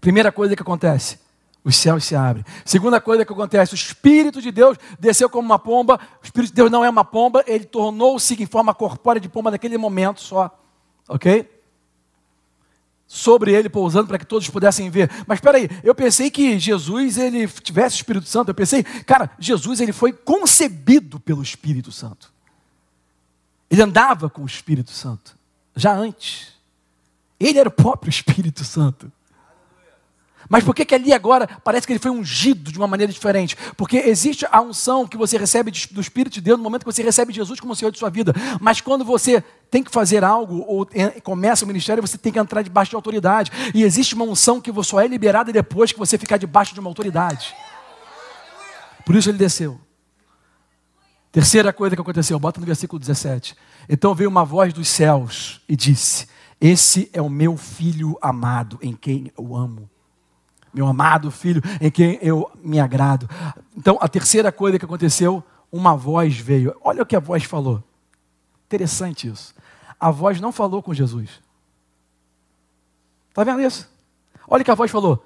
[0.00, 1.20] Primeira coisa que acontece,
[1.64, 2.44] os céus se abrem.
[2.64, 6.00] Segunda coisa que acontece, o Espírito de Deus desceu como uma pomba.
[6.22, 9.50] O Espírito de Deus não é uma pomba, ele tornou-se em forma corpórea de pomba
[9.50, 10.58] naquele momento só.
[11.08, 11.60] Ok?
[13.12, 15.10] sobre ele pousando para que todos pudessem ver.
[15.26, 18.50] Mas espera aí, eu pensei que Jesus ele tivesse o Espírito Santo.
[18.50, 22.32] Eu pensei, cara, Jesus ele foi concebido pelo Espírito Santo.
[23.68, 25.36] Ele andava com o Espírito Santo
[25.74, 26.52] já antes.
[27.40, 29.10] Ele era o próprio Espírito Santo.
[30.50, 33.56] Mas por que, que ali agora parece que ele foi ungido de uma maneira diferente?
[33.76, 37.04] Porque existe a unção que você recebe do Espírito de Deus no momento que você
[37.04, 38.34] recebe Jesus como Senhor de sua vida.
[38.60, 40.88] Mas quando você tem que fazer algo ou
[41.22, 43.52] começa o ministério, você tem que entrar debaixo de autoridade.
[43.72, 46.90] E existe uma unção que só é liberada depois que você ficar debaixo de uma
[46.90, 47.54] autoridade.
[49.06, 49.80] Por isso ele desceu.
[51.30, 53.54] Terceira coisa que aconteceu, bota no versículo 17.
[53.88, 56.26] Então veio uma voz dos céus e disse:
[56.60, 59.88] Esse é o meu filho amado, em quem eu amo
[60.72, 63.28] meu amado filho, em quem eu me agrado.
[63.76, 66.74] Então, a terceira coisa que aconteceu, uma voz veio.
[66.82, 67.82] Olha o que a voz falou.
[68.66, 69.54] Interessante isso.
[69.98, 71.40] A voz não falou com Jesus.
[73.28, 73.88] Está vendo isso?
[74.48, 75.24] Olha o que a voz falou.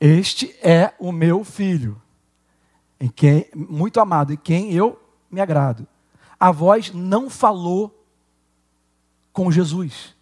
[0.00, 2.00] Este é o meu filho,
[3.00, 5.00] em quem muito amado, em quem eu
[5.30, 5.86] me agrado.
[6.38, 8.06] A voz não falou
[9.32, 10.14] com Jesus.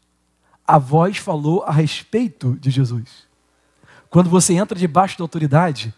[0.66, 3.26] A voz falou a respeito de Jesus.
[4.16, 5.93] Quando você entra debaixo da autoridade,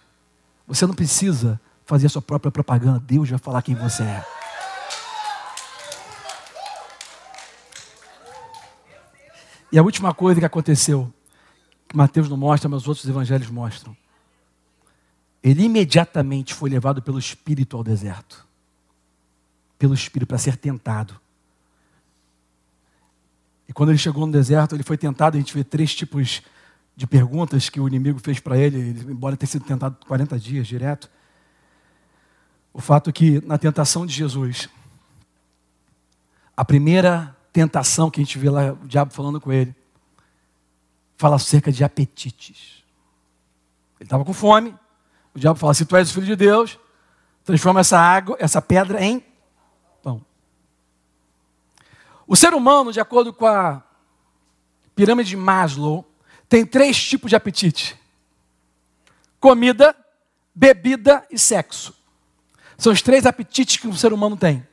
[0.66, 2.98] você não precisa fazer a sua própria propaganda.
[2.98, 4.24] Deus vai falar quem você é.
[9.70, 11.14] E a última coisa que aconteceu,
[11.86, 13.96] que Mateus não mostra, mas os outros evangelhos mostram.
[15.40, 18.44] Ele imediatamente foi levado pelo Espírito ao deserto.
[19.78, 21.14] Pelo Espírito, para ser tentado.
[23.68, 26.57] E quando ele chegou no deserto, ele foi tentado, a gente vê três tipos de
[27.06, 31.08] perguntas que o inimigo fez para ele, embora tenha sido tentado 40 dias direto.
[32.72, 34.68] O fato é que na tentação de Jesus,
[36.56, 39.74] a primeira tentação que a gente vê lá, o diabo falando com ele,
[41.16, 42.82] fala acerca de apetites.
[44.00, 44.74] Ele estava com fome.
[45.34, 46.78] O diabo fala: se tu és o filho de Deus,
[47.44, 49.24] transforma essa água, essa pedra em
[50.02, 50.24] pão.
[52.26, 53.82] O ser humano, de acordo com a
[54.94, 56.07] pirâmide de Maslow,
[56.48, 57.96] tem três tipos de apetite:
[59.38, 59.94] comida,
[60.54, 61.94] bebida e sexo.
[62.76, 64.66] São os três apetites que o ser humano tem.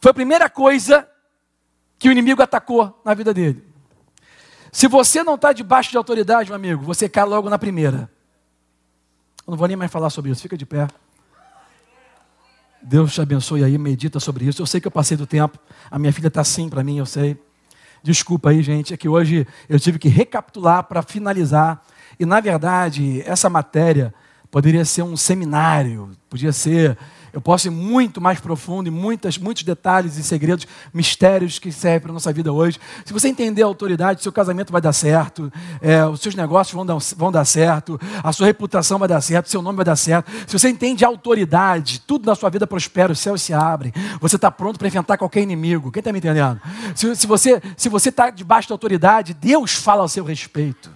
[0.00, 1.08] Foi a primeira coisa
[1.98, 3.64] que o inimigo atacou na vida dele.
[4.70, 8.10] Se você não está debaixo de autoridade, meu amigo, você cai logo na primeira.
[9.46, 10.88] Eu não vou nem mais falar sobre isso, fica de pé.
[12.82, 14.60] Deus te abençoe aí, medita sobre isso.
[14.60, 15.58] Eu sei que eu passei do tempo,
[15.90, 17.38] a minha filha está assim para mim, eu sei.
[18.04, 21.82] Desculpa aí, gente, é que hoje eu tive que recapitular para finalizar.
[22.20, 24.12] E na verdade, essa matéria
[24.50, 26.98] poderia ser um seminário, podia ser
[27.34, 32.02] eu posso ir muito mais profundo em muitas, muitos detalhes e segredos, mistérios que servem
[32.02, 32.78] para a nossa vida hoje.
[33.04, 35.52] Se você entender a autoridade, seu casamento vai dar certo,
[35.82, 39.50] é, os seus negócios vão dar, vão dar certo, a sua reputação vai dar certo,
[39.50, 40.30] seu nome vai dar certo.
[40.46, 43.92] Se você entende a autoridade, tudo na sua vida prospera, os céus se abrem.
[44.20, 45.90] Você está pronto para enfrentar qualquer inimigo.
[45.90, 46.60] Quem está me entendendo?
[46.94, 50.88] Se, se você se você está debaixo da autoridade, Deus fala ao seu respeito.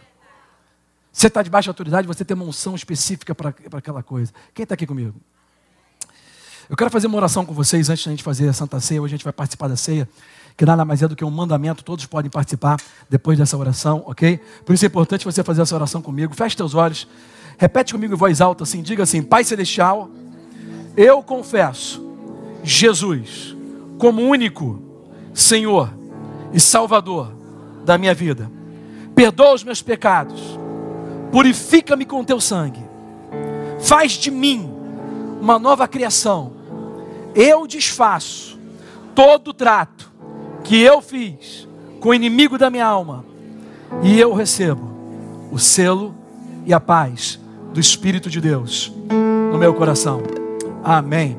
[1.13, 4.33] Você está debaixo da autoridade, você tem uma unção específica para aquela coisa.
[4.55, 5.21] Quem está aqui comigo?
[6.69, 9.01] Eu quero fazer uma oração com vocês antes da gente fazer a Santa Ceia.
[9.01, 10.07] Hoje a gente vai participar da ceia,
[10.55, 12.79] que nada mais é do que um mandamento, todos podem participar
[13.09, 14.39] depois dessa oração, ok?
[14.67, 16.35] Por isso é importante você fazer essa oração comigo.
[16.35, 17.09] Feche teus olhos,
[17.57, 20.11] repete comigo em voz alta assim: diga assim, Pai Celestial,
[20.95, 22.07] eu confesso
[22.63, 23.57] Jesus
[23.97, 24.83] como único
[25.33, 25.91] Senhor
[26.53, 27.33] e Salvador
[27.83, 28.51] da minha vida.
[29.15, 30.59] Perdoa os meus pecados,
[31.33, 32.85] purifica-me com teu sangue,
[33.81, 34.71] faz de mim
[35.41, 36.58] uma nova criação
[37.35, 38.59] eu desfaço
[39.15, 40.11] todo o trato
[40.65, 41.67] que eu fiz
[42.01, 43.25] com o inimigo da minha alma
[44.03, 44.91] e eu recebo
[45.51, 46.15] o selo
[46.67, 47.39] e a paz
[47.73, 48.93] do Espírito de Deus
[49.51, 50.23] no meu coração.
[50.85, 51.39] Amém.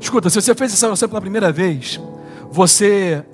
[0.00, 2.00] Escuta, se você fez essa oração pela primeira vez,
[2.50, 3.24] você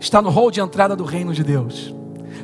[0.00, 1.94] está no hall de entrada do reino de Deus.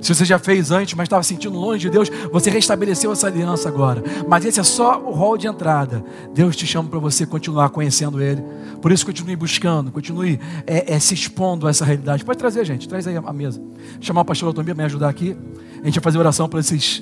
[0.03, 3.69] Se você já fez antes, mas estava sentindo longe de Deus, você restabeleceu essa aliança
[3.69, 4.03] agora.
[4.29, 6.05] Mas esse é só o hall de entrada.
[6.35, 8.43] Deus te chama para você continuar conhecendo Ele.
[8.81, 12.25] Por isso, continue buscando, continue é, é, se expondo a essa realidade.
[12.25, 13.63] Pode trazer, gente, traz aí a mesa.
[14.01, 15.37] Chamar o pastor Otomia para me ajudar aqui.
[15.81, 17.01] A gente vai fazer oração por esses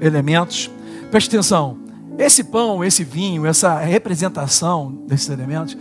[0.00, 0.68] elementos.
[1.08, 1.78] Preste atenção.
[2.18, 5.76] Esse pão, esse vinho, essa representação desses elementos,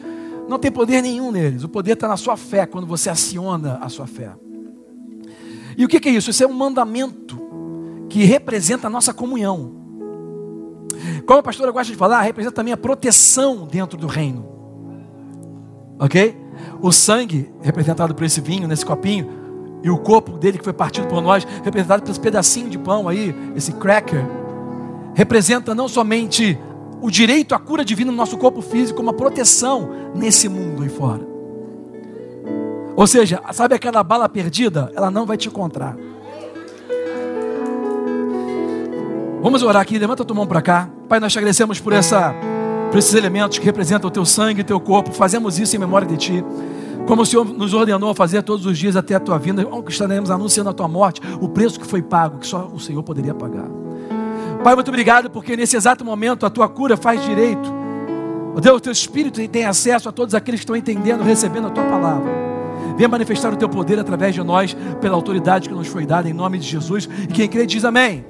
[0.48, 1.64] não tem poder nenhum neles.
[1.64, 4.32] O poder está na sua fé, quando você aciona a sua fé.
[5.80, 6.30] E o que é isso?
[6.30, 7.40] Isso é um mandamento
[8.10, 9.72] que representa a nossa comunhão.
[11.26, 14.46] Como a pastora gosta de falar, representa também a proteção dentro do reino.
[15.98, 16.36] Ok?
[16.82, 19.30] O sangue, representado por esse vinho, nesse copinho,
[19.82, 23.08] e o corpo dele que foi partido por nós, representado por esse pedacinho de pão
[23.08, 24.26] aí, esse cracker,
[25.14, 26.60] representa não somente
[27.02, 30.90] o direito à cura divina no nosso corpo físico, como a proteção nesse mundo aí
[30.90, 31.29] fora.
[33.00, 34.92] Ou seja, sabe aquela bala perdida?
[34.94, 35.96] Ela não vai te encontrar.
[39.42, 40.90] Vamos orar aqui, levanta a tua mão para cá.
[41.08, 42.36] Pai, nós te agradecemos por, essa,
[42.92, 45.14] por esses elementos que representam o teu sangue e o teu corpo.
[45.14, 46.44] Fazemos isso em memória de ti.
[47.08, 50.30] Como o Senhor nos ordenou a fazer todos os dias até a tua vinda, estaremos
[50.30, 53.70] anunciando a tua morte, o preço que foi pago, que só o Senhor poderia pagar.
[54.62, 57.74] Pai, muito obrigado, porque nesse exato momento a tua cura faz direito.
[58.62, 61.86] Deus, o teu Espírito tem acesso a todos aqueles que estão entendendo, recebendo a tua
[61.86, 62.49] palavra.
[63.00, 66.34] Venha manifestar o teu poder através de nós, pela autoridade que nos foi dada, em
[66.34, 67.08] nome de Jesus.
[67.24, 68.26] E quem crê diz amém.